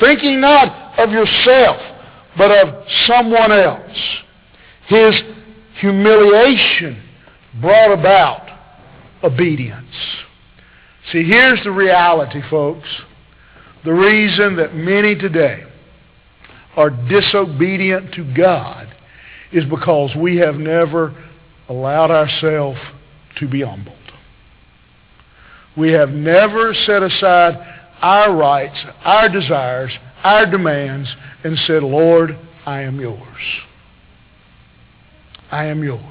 Thinking 0.00 0.40
not 0.40 0.98
of 0.98 1.10
yourself, 1.10 1.80
but 2.36 2.50
of 2.50 2.84
someone 3.06 3.52
else. 3.52 3.98
His 4.86 5.14
humiliation 5.80 7.07
brought 7.60 7.92
about 7.92 8.48
obedience. 9.22 9.94
See, 11.12 11.24
here's 11.24 11.62
the 11.64 11.70
reality, 11.70 12.42
folks. 12.50 12.88
The 13.84 13.92
reason 13.92 14.56
that 14.56 14.74
many 14.74 15.14
today 15.14 15.64
are 16.76 16.90
disobedient 16.90 18.12
to 18.14 18.34
God 18.34 18.94
is 19.52 19.64
because 19.64 20.14
we 20.16 20.36
have 20.36 20.56
never 20.56 21.14
allowed 21.68 22.10
ourselves 22.10 22.78
to 23.38 23.48
be 23.48 23.62
humbled. 23.62 23.96
We 25.76 25.92
have 25.92 26.10
never 26.10 26.74
set 26.74 27.02
aside 27.02 27.56
our 28.00 28.34
rights, 28.34 28.78
our 29.04 29.28
desires, 29.28 29.92
our 30.22 30.44
demands, 30.50 31.08
and 31.44 31.56
said, 31.66 31.82
Lord, 31.82 32.36
I 32.66 32.82
am 32.82 33.00
yours. 33.00 33.20
I 35.50 35.66
am 35.66 35.82
yours. 35.82 36.02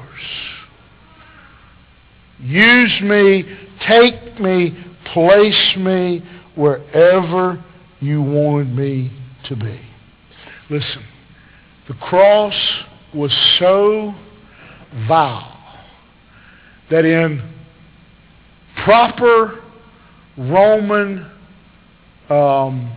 Use 2.40 3.02
me, 3.02 3.44
take 3.88 4.40
me, 4.40 4.78
place 5.14 5.76
me 5.78 6.24
wherever 6.56 7.64
you 8.00 8.22
wanted 8.22 8.76
me 8.76 9.12
to 9.46 9.56
be. 9.56 9.80
Listen, 10.70 11.04
the 11.88 11.94
cross 11.96 12.56
was 13.14 13.32
so 13.60 14.14
vile 15.08 15.58
that 16.90 17.06
in 17.06 17.42
proper 18.84 19.64
Roman 20.38 21.30
um, 22.30 22.96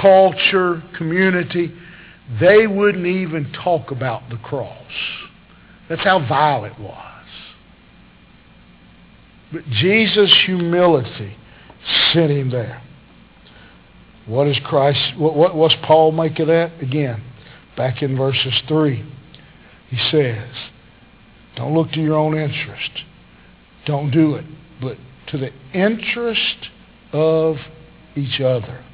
culture, 0.00 0.82
community, 0.96 1.72
they 2.40 2.66
wouldn't 2.66 3.06
even 3.06 3.52
talk 3.52 3.90
about 3.90 4.28
the 4.30 4.36
cross. 4.36 4.92
That's 5.88 6.02
how 6.02 6.20
vile 6.26 6.64
it 6.64 6.78
was. 6.78 7.09
But 9.52 9.64
Jesus' 9.68 10.32
humility 10.46 11.36
sent 12.12 12.30
him 12.30 12.50
there. 12.50 12.82
What 14.26 14.46
is 14.46 14.58
Christ? 14.64 15.16
What, 15.16 15.34
what, 15.34 15.56
what's 15.56 15.74
Paul 15.84 16.12
make 16.12 16.38
of 16.38 16.46
that? 16.48 16.72
Again, 16.80 17.22
back 17.76 18.02
in 18.02 18.16
verses 18.16 18.54
3, 18.68 19.04
he 19.88 19.98
says, 20.10 20.48
don't 21.56 21.74
look 21.74 21.90
to 21.92 22.00
your 22.00 22.16
own 22.16 22.38
interest. 22.38 22.90
Don't 23.86 24.10
do 24.10 24.36
it. 24.36 24.44
But 24.80 24.96
to 25.28 25.38
the 25.38 25.50
interest 25.74 26.68
of 27.12 27.56
each 28.16 28.40
other. 28.40 28.84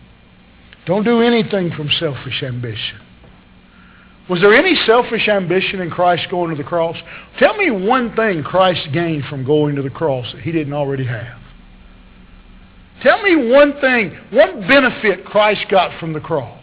Don't 0.86 1.04
do 1.04 1.20
anything 1.20 1.70
from 1.72 1.90
selfish 1.98 2.42
ambition. 2.42 3.00
Was 4.28 4.40
there 4.40 4.54
any 4.54 4.74
selfish 4.86 5.28
ambition 5.28 5.80
in 5.80 5.90
Christ 5.90 6.28
going 6.30 6.50
to 6.50 6.56
the 6.56 6.68
cross? 6.68 6.96
Tell 7.38 7.56
me 7.56 7.70
one 7.70 8.14
thing 8.16 8.42
Christ 8.42 8.88
gained 8.92 9.24
from 9.26 9.44
going 9.44 9.76
to 9.76 9.82
the 9.82 9.90
cross 9.90 10.30
that 10.32 10.42
he 10.42 10.52
didn't 10.52 10.72
already 10.72 11.04
have. 11.06 11.38
Tell 13.02 13.22
me 13.22 13.50
one 13.50 13.78
thing, 13.80 14.16
one 14.30 14.66
benefit 14.66 15.24
Christ 15.26 15.66
got 15.70 15.98
from 16.00 16.12
the 16.12 16.20
cross. 16.20 16.56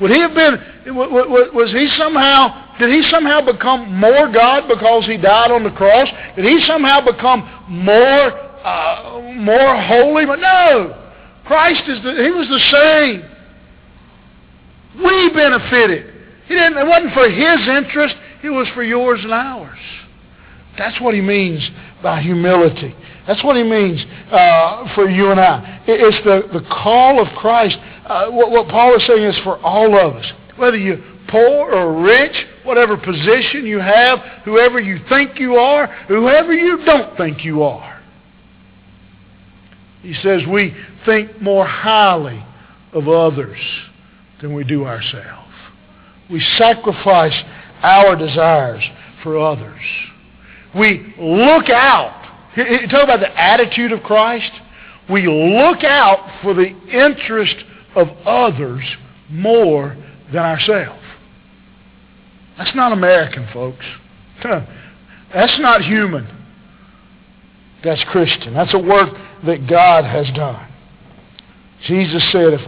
Would 0.00 0.10
he 0.10 0.18
have 0.18 0.34
been, 0.34 0.58
was 0.96 1.70
he 1.70 1.86
somehow, 1.96 2.76
did 2.78 2.90
he 2.90 3.08
somehow 3.08 3.40
become 3.40 3.94
more 3.94 4.32
God 4.32 4.66
because 4.66 5.06
he 5.06 5.16
died 5.16 5.52
on 5.52 5.62
the 5.62 5.70
cross? 5.70 6.08
Did 6.34 6.44
he 6.44 6.60
somehow 6.66 7.00
become 7.04 7.48
more, 7.68 8.32
uh, 8.66 9.20
more 9.36 9.80
holy? 9.82 10.26
But 10.26 10.40
no. 10.40 10.98
Christ 11.44 11.82
is 11.88 12.02
the, 12.02 12.14
he 12.14 12.30
was 12.32 12.48
the 12.48 12.58
same. 12.72 13.22
We 15.04 15.30
benefited. 15.32 16.12
He 16.48 16.54
didn't, 16.54 16.78
it 16.78 16.86
wasn't 16.86 17.14
for 17.14 17.30
his 17.30 17.68
interest. 17.68 18.16
It 18.42 18.50
was 18.50 18.68
for 18.74 18.82
yours 18.82 19.20
and 19.22 19.32
ours. 19.32 19.78
That's 20.78 21.00
what 21.00 21.14
he 21.14 21.20
means 21.20 21.68
by 22.02 22.20
humility. 22.22 22.94
That's 23.26 23.42
what 23.44 23.56
he 23.56 23.62
means 23.62 24.04
uh, 24.30 24.94
for 24.94 25.08
you 25.08 25.30
and 25.30 25.38
I. 25.38 25.82
It's 25.86 26.24
the, 26.24 26.58
the 26.58 26.66
call 26.66 27.20
of 27.20 27.28
Christ. 27.36 27.76
Uh, 28.06 28.30
what, 28.30 28.50
what 28.50 28.68
Paul 28.68 28.96
is 28.96 29.06
saying 29.06 29.22
is 29.22 29.38
for 29.44 29.58
all 29.58 29.94
of 29.96 30.16
us. 30.16 30.32
Whether 30.56 30.76
you're 30.76 31.02
poor 31.28 31.72
or 31.72 32.02
rich, 32.02 32.34
whatever 32.64 32.96
position 32.96 33.66
you 33.66 33.78
have, 33.80 34.18
whoever 34.44 34.80
you 34.80 34.98
think 35.08 35.38
you 35.38 35.56
are, 35.56 35.86
whoever 36.08 36.52
you 36.52 36.84
don't 36.84 37.16
think 37.16 37.44
you 37.44 37.62
are. 37.62 38.02
He 40.02 40.14
says 40.14 40.42
we 40.50 40.76
think 41.06 41.40
more 41.40 41.66
highly 41.66 42.44
of 42.92 43.08
others 43.08 43.60
than 44.40 44.52
we 44.52 44.64
do 44.64 44.84
ourselves. 44.84 45.52
We 46.28 46.40
sacrifice 46.58 47.34
our 47.82 48.16
desires 48.16 48.82
for 49.22 49.38
others. 49.38 49.80
We 50.74 51.14
look 51.18 51.68
out. 51.68 52.20
Talk 52.56 53.04
about 53.04 53.20
the 53.20 53.40
attitude 53.40 53.92
of 53.92 54.02
Christ. 54.02 54.50
We 55.10 55.26
look 55.26 55.84
out 55.84 56.42
for 56.42 56.54
the 56.54 56.68
interest 56.88 57.56
of 57.94 58.08
others 58.24 58.82
more 59.28 59.96
than 60.32 60.42
ourselves. 60.42 61.02
That's 62.56 62.74
not 62.74 62.92
American, 62.92 63.48
folks. 63.52 63.84
That's 64.42 65.58
not 65.60 65.82
human. 65.82 66.28
That's 67.82 68.02
Christian. 68.04 68.54
That's 68.54 68.72
a 68.74 68.78
work 68.78 69.14
that 69.44 69.66
God 69.66 70.04
has 70.04 70.26
done. 70.34 70.68
Jesus 71.86 72.22
said, 72.30 72.52
if, 72.54 72.60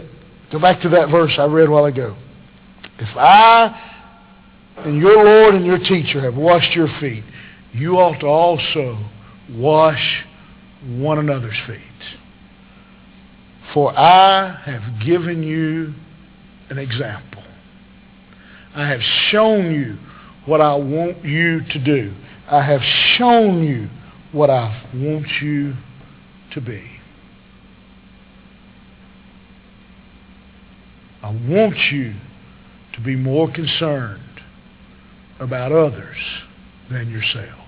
go 0.51 0.59
back 0.59 0.81
to 0.81 0.89
that 0.89 1.09
verse 1.09 1.31
I 1.37 1.45
read 1.45 1.69
a 1.69 1.71
while 1.71 1.85
ago. 1.85 2.17
If 2.99 3.15
I 3.15 3.94
and 4.77 4.99
your 4.99 5.23
Lord 5.23 5.55
and 5.55 5.65
your 5.65 5.79
teacher 5.79 6.21
have 6.21 6.35
washed 6.35 6.73
your 6.75 6.89
feet, 6.99 7.23
you 7.73 7.97
ought 7.97 8.19
to 8.19 8.27
also 8.27 8.97
wash 9.51 10.25
one 10.85 11.17
another's 11.17 11.57
feet. 11.65 11.79
For 13.73 13.97
I 13.97 14.61
have 14.65 15.05
given 15.05 15.43
you 15.43 15.93
an 16.69 16.77
example. 16.77 17.43
I 18.75 18.87
have 18.87 19.01
shown 19.29 19.73
you 19.73 19.97
what 20.45 20.61
I 20.61 20.75
want 20.75 21.23
you 21.23 21.61
to 21.61 21.79
do. 21.83 22.13
I 22.49 22.61
have 22.61 22.81
shown 23.17 23.63
you 23.63 23.89
what 24.31 24.49
I 24.49 24.83
want 24.93 25.27
you 25.41 25.73
to 26.53 26.61
be. 26.61 26.83
I 31.23 31.29
want 31.31 31.75
you 31.91 32.13
to 32.93 33.01
be 33.01 33.15
more 33.15 33.51
concerned 33.51 34.21
about 35.39 35.71
others 35.71 36.17
than 36.91 37.09
yourself. 37.09 37.67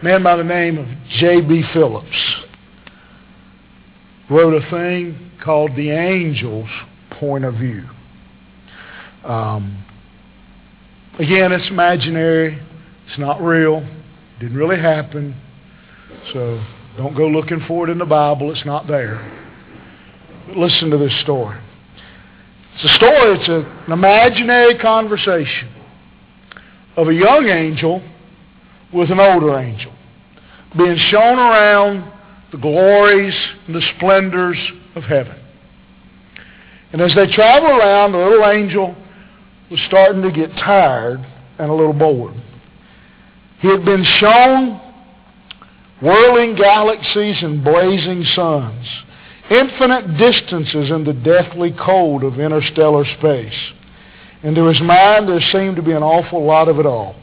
A 0.00 0.04
man 0.04 0.22
by 0.22 0.36
the 0.36 0.44
name 0.44 0.78
of 0.78 0.86
J.B. 1.18 1.64
Phillips 1.72 2.36
wrote 4.30 4.54
a 4.54 4.70
thing 4.70 5.32
called 5.42 5.74
The 5.76 5.90
Angel's 5.90 6.68
Point 7.18 7.44
of 7.44 7.54
View. 7.54 7.84
Um, 9.24 9.84
again, 11.18 11.52
it's 11.52 11.68
imaginary. 11.68 12.60
It's 13.08 13.18
not 13.18 13.42
real. 13.42 13.78
It 13.78 14.40
Didn't 14.40 14.56
really 14.56 14.80
happen. 14.80 15.34
So 16.32 16.62
don't 16.96 17.16
go 17.16 17.26
looking 17.26 17.64
for 17.66 17.88
it 17.88 17.90
in 17.90 17.98
the 17.98 18.06
Bible. 18.06 18.52
It's 18.52 18.66
not 18.66 18.86
there. 18.86 19.16
But 20.46 20.56
listen 20.56 20.90
to 20.90 20.98
this 20.98 21.18
story. 21.22 21.58
It's 22.74 22.84
a 22.84 22.96
story, 22.96 23.38
it's 23.38 23.48
a, 23.48 23.84
an 23.86 23.92
imaginary 23.92 24.78
conversation 24.78 25.77
of 26.98 27.06
a 27.06 27.14
young 27.14 27.46
angel 27.46 28.02
with 28.92 29.08
an 29.12 29.20
older 29.20 29.56
angel 29.56 29.92
being 30.76 30.96
shown 31.10 31.38
around 31.38 32.12
the 32.50 32.58
glories 32.58 33.34
and 33.66 33.76
the 33.76 33.82
splendors 33.96 34.58
of 34.96 35.04
heaven. 35.04 35.38
And 36.92 37.00
as 37.00 37.14
they 37.14 37.32
traveled 37.32 37.70
around, 37.70 38.12
the 38.12 38.18
little 38.18 38.44
angel 38.46 38.96
was 39.70 39.80
starting 39.86 40.22
to 40.22 40.32
get 40.32 40.50
tired 40.56 41.24
and 41.58 41.70
a 41.70 41.72
little 41.72 41.92
bored. 41.92 42.34
He 43.60 43.68
had 43.68 43.84
been 43.84 44.04
shown 44.18 44.80
whirling 46.02 46.56
galaxies 46.56 47.42
and 47.42 47.62
blazing 47.62 48.24
suns 48.34 48.86
infinite 49.50 50.18
distances 50.18 50.90
in 50.90 51.04
the 51.04 51.12
deathly 51.12 51.74
cold 51.78 52.22
of 52.24 52.38
interstellar 52.38 53.04
space. 53.18 53.54
And 54.42 54.54
to 54.54 54.66
his 54.66 54.80
mind, 54.80 55.28
there 55.28 55.40
seemed 55.52 55.76
to 55.76 55.82
be 55.82 55.92
an 55.92 56.02
awful 56.02 56.44
lot 56.44 56.68
of 56.68 56.78
it 56.78 56.86
all. 56.86 57.16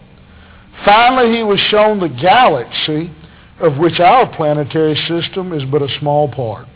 Finally, 0.84 1.38
he 1.38 1.44
was 1.44 1.60
shown 1.72 2.00
the 2.00 2.10
galaxy 2.10 3.12
of 3.60 3.78
which 3.78 4.00
our 4.00 4.28
planetary 4.36 4.96
system 5.08 5.54
is 5.54 5.64
but 5.72 5.82
a 5.82 6.00
small 6.00 6.30
part. 6.30 6.68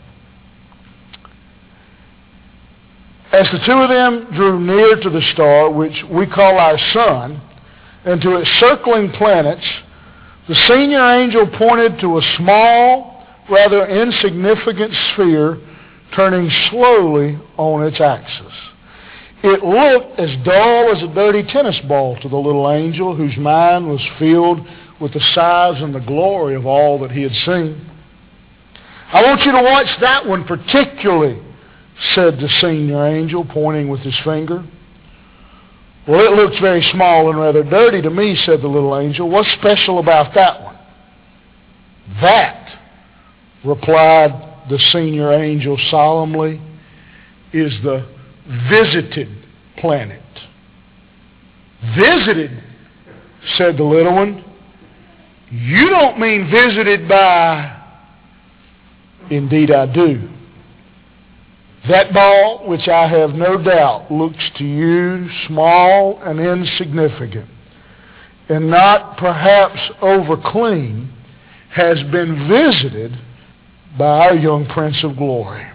As 3.32 3.46
the 3.52 3.60
two 3.64 3.72
of 3.72 3.90
them 3.90 4.34
drew 4.34 4.58
near 4.58 4.96
to 4.96 5.10
the 5.10 5.22
star, 5.32 5.70
which 5.70 6.02
we 6.10 6.26
call 6.26 6.58
our 6.58 6.78
sun, 6.92 7.40
and 8.04 8.20
to 8.22 8.36
its 8.36 8.50
circling 8.58 9.12
planets, 9.12 9.64
the 10.48 10.54
senior 10.66 11.04
angel 11.04 11.46
pointed 11.46 12.00
to 12.00 12.18
a 12.18 12.22
small 12.38 13.24
rather 13.48 13.86
insignificant 13.86 14.92
sphere 15.12 15.58
turning 16.16 16.50
slowly 16.70 17.38
on 17.56 17.86
its 17.86 18.00
axis. 18.00 18.52
It 19.42 19.64
looked 19.64 20.20
as 20.20 20.30
dull 20.44 20.94
as 20.94 21.02
a 21.02 21.14
dirty 21.14 21.42
tennis 21.44 21.78
ball 21.88 22.18
to 22.20 22.28
the 22.28 22.36
little 22.36 22.70
angel 22.70 23.16
whose 23.16 23.36
mind 23.38 23.88
was 23.88 24.00
filled 24.18 24.66
with 25.00 25.14
the 25.14 25.20
size 25.34 25.80
and 25.82 25.94
the 25.94 26.00
glory 26.00 26.54
of 26.54 26.66
all 26.66 26.98
that 27.00 27.10
he 27.10 27.22
had 27.22 27.32
seen. 27.46 27.90
I 29.12 29.22
want 29.22 29.40
you 29.42 29.52
to 29.52 29.62
watch 29.62 29.88
that 30.00 30.26
one 30.26 30.44
particularly, 30.44 31.40
said 32.14 32.38
the 32.38 32.48
senior 32.60 33.06
angel, 33.06 33.44
pointing 33.44 33.88
with 33.88 34.00
his 34.00 34.16
finger. 34.24 34.64
Well, 36.06 36.20
it 36.20 36.36
looks 36.36 36.58
very 36.60 36.82
small 36.92 37.30
and 37.30 37.38
rather 37.38 37.62
dirty 37.62 38.02
to 38.02 38.10
me, 38.10 38.36
said 38.44 38.60
the 38.60 38.68
little 38.68 38.98
angel. 38.98 39.28
What's 39.28 39.50
special 39.52 39.98
about 40.00 40.34
that 40.34 40.62
one? 40.62 40.78
That, 42.20 42.78
replied 43.64 44.68
the 44.68 44.78
senior 44.92 45.32
angel 45.32 45.78
solemnly, 45.90 46.60
is 47.52 47.72
the 47.82 48.06
visited 48.68 49.28
planet. 49.78 50.22
Visited, 51.96 52.62
said 53.56 53.76
the 53.76 53.84
little 53.84 54.14
one. 54.14 54.44
You 55.50 55.88
don't 55.88 56.18
mean 56.20 56.50
visited 56.50 57.08
by, 57.08 57.76
indeed 59.30 59.70
I 59.70 59.86
do. 59.86 60.28
That 61.88 62.12
ball, 62.12 62.68
which 62.68 62.88
I 62.88 63.08
have 63.08 63.30
no 63.30 63.56
doubt 63.56 64.12
looks 64.12 64.50
to 64.58 64.64
you 64.64 65.28
small 65.46 66.20
and 66.22 66.38
insignificant, 66.38 67.48
and 68.48 68.68
not 68.68 69.16
perhaps 69.16 69.80
over 70.02 70.36
clean, 70.36 71.10
has 71.70 72.02
been 72.10 72.48
visited 72.48 73.18
by 73.96 74.26
our 74.26 74.34
young 74.34 74.66
Prince 74.66 75.02
of 75.02 75.16
Glory. 75.16 75.66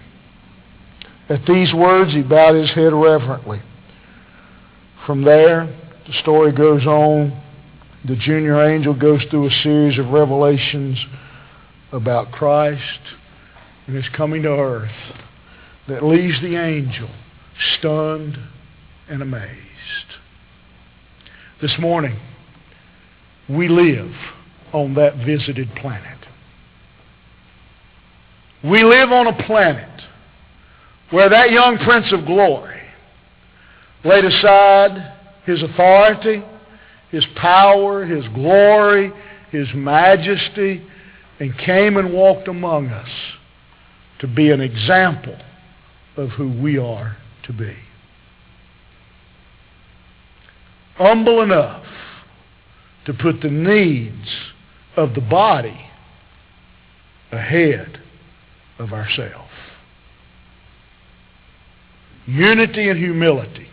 At 1.30 1.46
these 1.48 1.74
words, 1.74 2.14
he 2.14 2.22
bowed 2.22 2.56
his 2.56 2.72
head 2.72 2.94
reverently. 2.94 3.62
From 5.06 5.24
there, 5.24 5.66
the 6.08 6.14
story 6.22 6.52
goes 6.52 6.86
on. 6.86 7.42
The 8.08 8.16
junior 8.16 8.64
angel 8.64 8.94
goes 8.94 9.24
through 9.32 9.48
a 9.48 9.52
series 9.64 9.98
of 9.98 10.10
revelations 10.10 11.00
about 11.92 12.32
Christ 12.32 13.00
and 13.88 13.96
his 13.96 14.08
coming 14.10 14.44
to 14.44 14.50
earth 14.50 14.92
that 15.88 16.04
leaves 16.04 16.40
the 16.42 16.56
angel 16.56 17.10
stunned 17.78 18.38
and 19.10 19.22
amazed. 19.22 19.60
This 21.62 21.74
morning, 21.80 22.20
we 23.50 23.68
live 23.68 24.12
on 24.74 24.94
that 24.96 25.16
visited 25.26 25.74
planet. 25.76 26.20
We 28.64 28.84
live 28.84 29.12
on 29.12 29.28
a 29.28 29.44
planet 29.46 29.90
where 31.12 31.30
that 31.30 31.52
young 31.52 31.78
Prince 31.78 32.12
of 32.12 32.26
Glory 32.26 32.82
laid 34.04 34.26
aside 34.26 35.14
his 35.46 35.62
authority, 35.62 36.44
his 37.12 37.26
power, 37.36 38.06
his 38.06 38.28
glory, 38.30 39.12
his 39.52 39.68
majesty, 39.74 40.86
and 41.40 41.58
came 41.58 41.98
and 41.98 42.14
walked 42.14 42.48
among 42.48 42.88
us 42.88 43.10
to 44.20 44.28
be 44.28 44.52
an 44.52 44.62
example 44.62 45.38
of 46.18 46.30
who 46.32 46.50
we 46.62 46.78
are 46.78 47.18
to 47.44 47.54
be. 47.54 47.76
Humble 50.96 51.42
enough 51.42 51.86
to 53.06 53.14
put 53.14 53.42
the 53.42 53.50
needs 53.50 54.30
of 54.96 55.14
the 55.14 55.22
body 55.22 55.90
ahead 57.32 58.02
of 58.80 58.94
ourselves. 58.94 59.52
Unity 62.28 62.90
and 62.90 63.00
humility. 63.00 63.68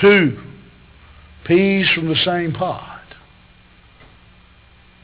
Two 0.00 0.42
peas 1.46 1.88
from 1.94 2.08
the 2.08 2.16
same 2.16 2.52
pod 2.52 3.00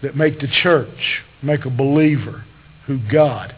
that 0.02 0.16
make 0.16 0.40
the 0.40 0.48
church 0.62 1.22
make 1.42 1.64
a 1.64 1.70
believer 1.70 2.44
who 2.86 2.98
God 3.10 3.54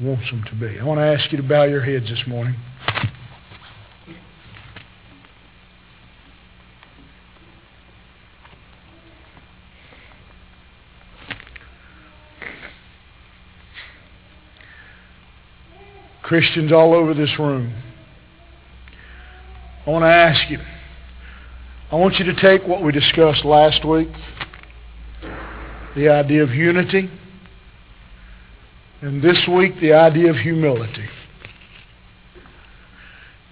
wants 0.00 0.30
them 0.30 0.44
to 0.44 0.54
be. 0.54 0.78
I 0.78 0.84
want 0.84 1.00
to 1.00 1.04
ask 1.04 1.30
you 1.32 1.38
to 1.38 1.44
bow 1.44 1.64
your 1.64 1.82
heads 1.82 2.08
this 2.08 2.22
morning. 2.26 2.54
Christians 16.28 16.72
all 16.72 16.92
over 16.92 17.14
this 17.14 17.38
room. 17.38 17.72
I 19.86 19.90
want 19.90 20.02
to 20.02 20.08
ask 20.08 20.50
you. 20.50 20.58
I 21.90 21.96
want 21.96 22.16
you 22.18 22.26
to 22.26 22.34
take 22.34 22.68
what 22.68 22.82
we 22.82 22.92
discussed 22.92 23.46
last 23.46 23.82
week, 23.82 24.10
the 25.96 26.10
idea 26.10 26.42
of 26.42 26.50
unity, 26.50 27.10
and 29.00 29.22
this 29.22 29.38
week 29.50 29.80
the 29.80 29.94
idea 29.94 30.28
of 30.28 30.36
humility. 30.36 31.08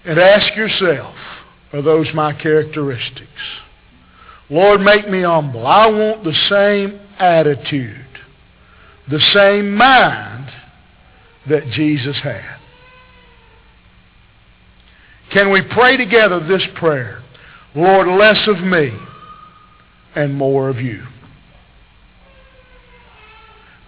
And 0.05 0.19
ask 0.19 0.55
yourself, 0.55 1.15
are 1.73 1.81
those 1.81 2.05
my 2.13 2.31
characteristics? 2.31 3.27
Lord, 4.51 4.81
make 4.81 5.09
me 5.09 5.23
humble. 5.23 5.65
I 5.65 5.87
want 5.87 6.23
the 6.23 6.35
same 6.47 6.99
attitude, 7.17 8.05
the 9.09 9.19
same 9.33 9.73
mind 9.73 10.51
that 11.49 11.71
Jesus 11.71 12.17
had. 12.17 12.56
Can 15.31 15.51
we 15.51 15.61
pray 15.61 15.97
together 15.97 16.45
this 16.47 16.63
prayer? 16.75 17.21
Lord, 17.75 18.07
less 18.07 18.47
of 18.47 18.63
me 18.63 18.97
and 20.15 20.33
more 20.33 20.69
of 20.69 20.77
you. 20.77 21.03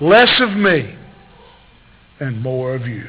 Less 0.01 0.29
of 0.41 0.51
me 0.51 0.95
and 2.19 2.41
more 2.41 2.75
of 2.75 2.85
you. 2.87 3.05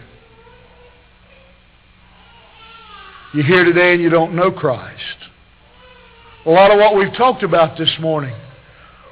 You're 3.32 3.44
here 3.44 3.64
today 3.64 3.92
and 3.94 4.02
you 4.02 4.10
don't 4.10 4.34
know 4.34 4.50
Christ. 4.50 5.02
A 6.46 6.50
lot 6.50 6.70
of 6.70 6.78
what 6.78 6.96
we've 6.96 7.14
talked 7.16 7.42
about 7.42 7.76
this 7.78 7.94
morning 8.00 8.34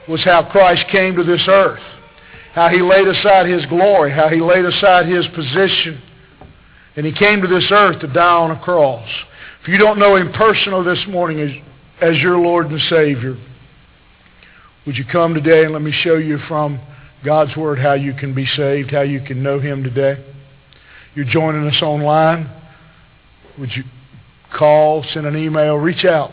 was 0.09 0.25
how 0.25 0.49
Christ 0.51 0.85
came 0.91 1.15
to 1.17 1.25
this 1.25 1.45
earth, 1.49 1.83
how 2.55 2.69
he 2.69 2.81
laid 2.81 3.07
aside 3.07 3.47
his 3.47 3.65
glory, 3.67 4.11
how 4.11 4.29
he 4.29 4.41
laid 4.41 4.65
aside 4.65 5.07
his 5.07 5.27
position 5.35 6.03
and 6.99 7.07
he 7.07 7.13
came 7.13 7.41
to 7.41 7.47
this 7.47 7.69
earth 7.71 8.01
to 8.01 8.09
die 8.09 8.35
on 8.39 8.51
a 8.51 8.59
cross. 8.59 9.09
If 9.63 9.69
you 9.69 9.79
don't 9.79 10.01
know 10.01 10.17
him 10.17 10.33
personally 10.33 10.85
this 10.85 11.07
morning 11.07 11.39
as, 11.39 11.51
as 12.03 12.21
your 12.21 12.37
Lord 12.39 12.67
and 12.73 12.81
Savior, 12.91 13.39
would 14.85 14.97
you 14.97 15.05
come 15.05 15.33
today 15.33 15.63
and 15.63 15.73
let 15.73 15.81
me 15.81 15.93
show 15.93 16.17
you 16.17 16.39
from 16.49 16.81
God's 17.25 17.57
Word 17.57 17.79
how 17.79 17.93
you 17.93 18.15
can 18.15 18.35
be 18.35 18.47
saved, 18.47 18.91
how 18.91 19.03
you 19.03 19.21
can 19.21 19.45
know 19.45 19.61
him 19.61 19.85
today? 19.85 20.25
You're 21.15 21.27
joining 21.27 21.69
us 21.69 21.81
online. 21.83 22.51
Would 23.61 23.71
you 23.77 23.85
call, 24.59 25.05
send 25.15 25.25
an 25.25 25.37
email, 25.37 25.77
reach 25.77 26.05
out? 26.05 26.33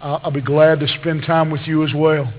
I'll 0.00 0.32
be 0.32 0.42
glad 0.42 0.80
to 0.80 0.88
spend 1.00 1.22
time 1.22 1.52
with 1.52 1.68
you 1.68 1.84
as 1.84 1.94
well. 1.94 2.34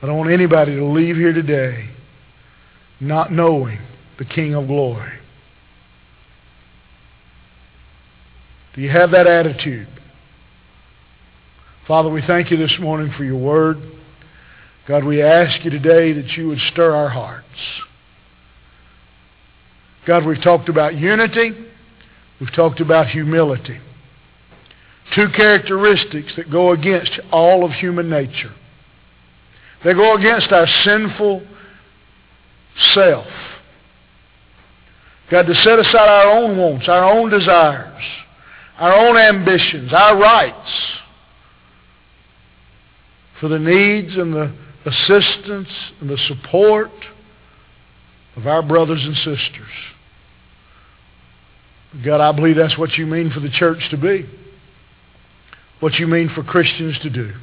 I 0.00 0.06
don't 0.06 0.16
want 0.16 0.30
anybody 0.30 0.76
to 0.76 0.84
leave 0.86 1.16
here 1.16 1.34
today 1.34 1.90
not 3.00 3.30
knowing 3.30 3.80
the 4.18 4.24
King 4.24 4.54
of 4.54 4.66
Glory. 4.66 5.19
Do 8.74 8.82
you 8.82 8.90
have 8.90 9.10
that 9.10 9.26
attitude? 9.26 9.88
Father, 11.88 12.08
we 12.08 12.22
thank 12.22 12.50
you 12.50 12.56
this 12.56 12.76
morning 12.78 13.12
for 13.16 13.24
your 13.24 13.38
word. 13.38 13.78
God, 14.86 15.04
we 15.04 15.22
ask 15.22 15.64
you 15.64 15.70
today 15.70 16.12
that 16.12 16.30
you 16.36 16.48
would 16.48 16.60
stir 16.72 16.94
our 16.94 17.08
hearts. 17.08 17.46
God, 20.06 20.24
we've 20.24 20.42
talked 20.42 20.68
about 20.68 20.94
unity. 20.94 21.52
We've 22.40 22.52
talked 22.52 22.80
about 22.80 23.08
humility. 23.08 23.80
Two 25.14 25.28
characteristics 25.36 26.32
that 26.36 26.50
go 26.50 26.72
against 26.72 27.18
all 27.32 27.64
of 27.64 27.72
human 27.72 28.08
nature. 28.08 28.54
They 29.84 29.92
go 29.92 30.14
against 30.14 30.52
our 30.52 30.66
sinful 30.84 31.42
self. 32.94 33.26
God, 35.30 35.46
to 35.46 35.54
set 35.54 35.78
aside 35.78 36.08
our 36.08 36.38
own 36.38 36.56
wants, 36.56 36.88
our 36.88 37.04
own 37.04 37.30
desires, 37.30 38.02
our 38.80 38.94
own 38.94 39.16
ambitions, 39.18 39.92
our 39.92 40.18
rights, 40.18 40.70
for 43.38 43.48
the 43.48 43.58
needs 43.58 44.16
and 44.16 44.32
the 44.32 44.54
assistance 44.86 45.68
and 46.00 46.08
the 46.08 46.18
support 46.26 46.90
of 48.36 48.46
our 48.46 48.62
brothers 48.62 49.04
and 49.04 49.14
sisters. 49.16 49.70
God, 52.04 52.20
I 52.22 52.32
believe 52.32 52.56
that's 52.56 52.78
what 52.78 52.92
you 52.96 53.04
mean 53.06 53.30
for 53.30 53.40
the 53.40 53.50
church 53.50 53.86
to 53.90 53.98
be. 53.98 54.26
What 55.80 55.94
you 55.94 56.06
mean 56.06 56.30
for 56.34 56.42
Christians 56.42 56.98
to 57.02 57.10
do. 57.10 57.34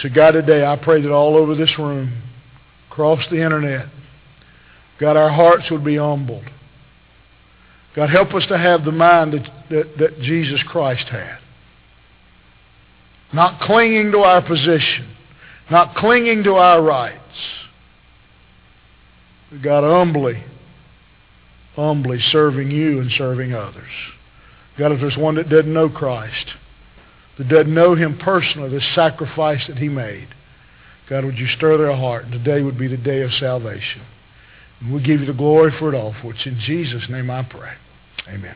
So 0.00 0.08
God, 0.08 0.32
today 0.32 0.64
I 0.64 0.76
pray 0.76 1.02
that 1.02 1.10
all 1.10 1.36
over 1.36 1.54
this 1.54 1.78
room, 1.78 2.22
across 2.90 3.20
the 3.30 3.42
internet, 3.42 3.88
God, 4.98 5.16
our 5.16 5.30
hearts 5.30 5.70
would 5.70 5.84
be 5.84 5.96
humbled. 5.96 6.44
God, 7.94 8.10
help 8.10 8.34
us 8.34 8.44
to 8.48 8.58
have 8.58 8.84
the 8.84 8.92
mind 8.92 9.34
that, 9.34 9.48
that, 9.70 9.98
that 9.98 10.20
Jesus 10.20 10.60
Christ 10.66 11.06
had. 11.08 11.38
Not 13.32 13.60
clinging 13.60 14.12
to 14.12 14.18
our 14.18 14.42
position, 14.42 15.16
not 15.70 15.94
clinging 15.96 16.44
to 16.44 16.54
our 16.54 16.82
rights. 16.82 17.20
God, 19.62 19.84
humbly, 19.84 20.42
humbly 21.76 22.18
serving 22.30 22.70
you 22.70 23.00
and 23.00 23.10
serving 23.12 23.54
others. 23.54 23.90
God, 24.76 24.92
if 24.92 25.00
there's 25.00 25.16
one 25.16 25.36
that 25.36 25.48
doesn't 25.48 25.72
know 25.72 25.88
Christ, 25.88 26.46
that 27.38 27.48
doesn't 27.48 27.72
know 27.72 27.94
him 27.94 28.18
personally, 28.18 28.70
the 28.70 28.80
sacrifice 28.94 29.64
that 29.68 29.78
he 29.78 29.88
made, 29.88 30.28
God, 31.08 31.24
would 31.24 31.38
you 31.38 31.46
stir 31.48 31.76
their 31.78 31.96
heart? 31.96 32.24
And 32.24 32.32
today 32.32 32.62
would 32.62 32.78
be 32.78 32.88
the 32.88 32.96
day 32.96 33.22
of 33.22 33.32
salvation. 33.34 34.02
And 34.84 34.92
we 34.92 35.02
give 35.02 35.20
you 35.20 35.26
the 35.26 35.32
glory 35.32 35.72
for 35.78 35.92
it 35.92 35.96
all, 35.96 36.14
for 36.20 36.34
it's 36.34 36.44
in 36.44 36.60
Jesus' 36.60 37.08
name 37.08 37.30
I 37.30 37.42
pray. 37.42 37.72
Amen. 38.28 38.54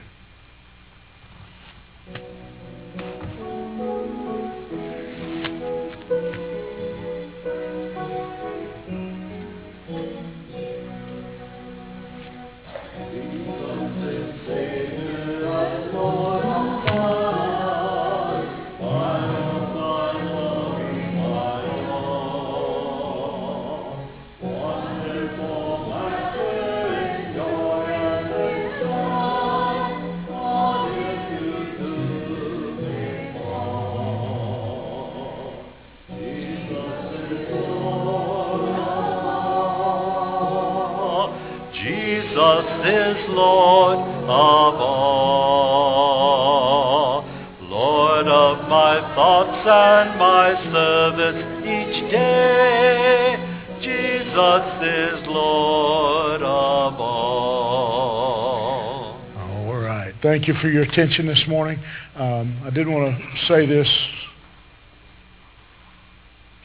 Thank 60.29 60.47
you 60.47 60.53
for 60.61 60.69
your 60.69 60.83
attention 60.83 61.27
this 61.27 61.43
morning. 61.49 61.83
Um, 62.15 62.61
I 62.63 62.69
did 62.69 62.87
want 62.87 63.17
to 63.17 63.47
say 63.47 63.65
this. 63.65 63.89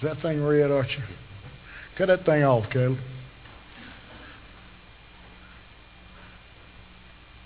Is 0.01 0.03
that 0.03 0.21
thing 0.21 0.43
red, 0.43 0.69
Archie? 0.69 0.97
Cut 1.97 2.07
that 2.07 2.25
thing 2.25 2.43
off, 2.43 2.69
Caleb. 2.73 2.97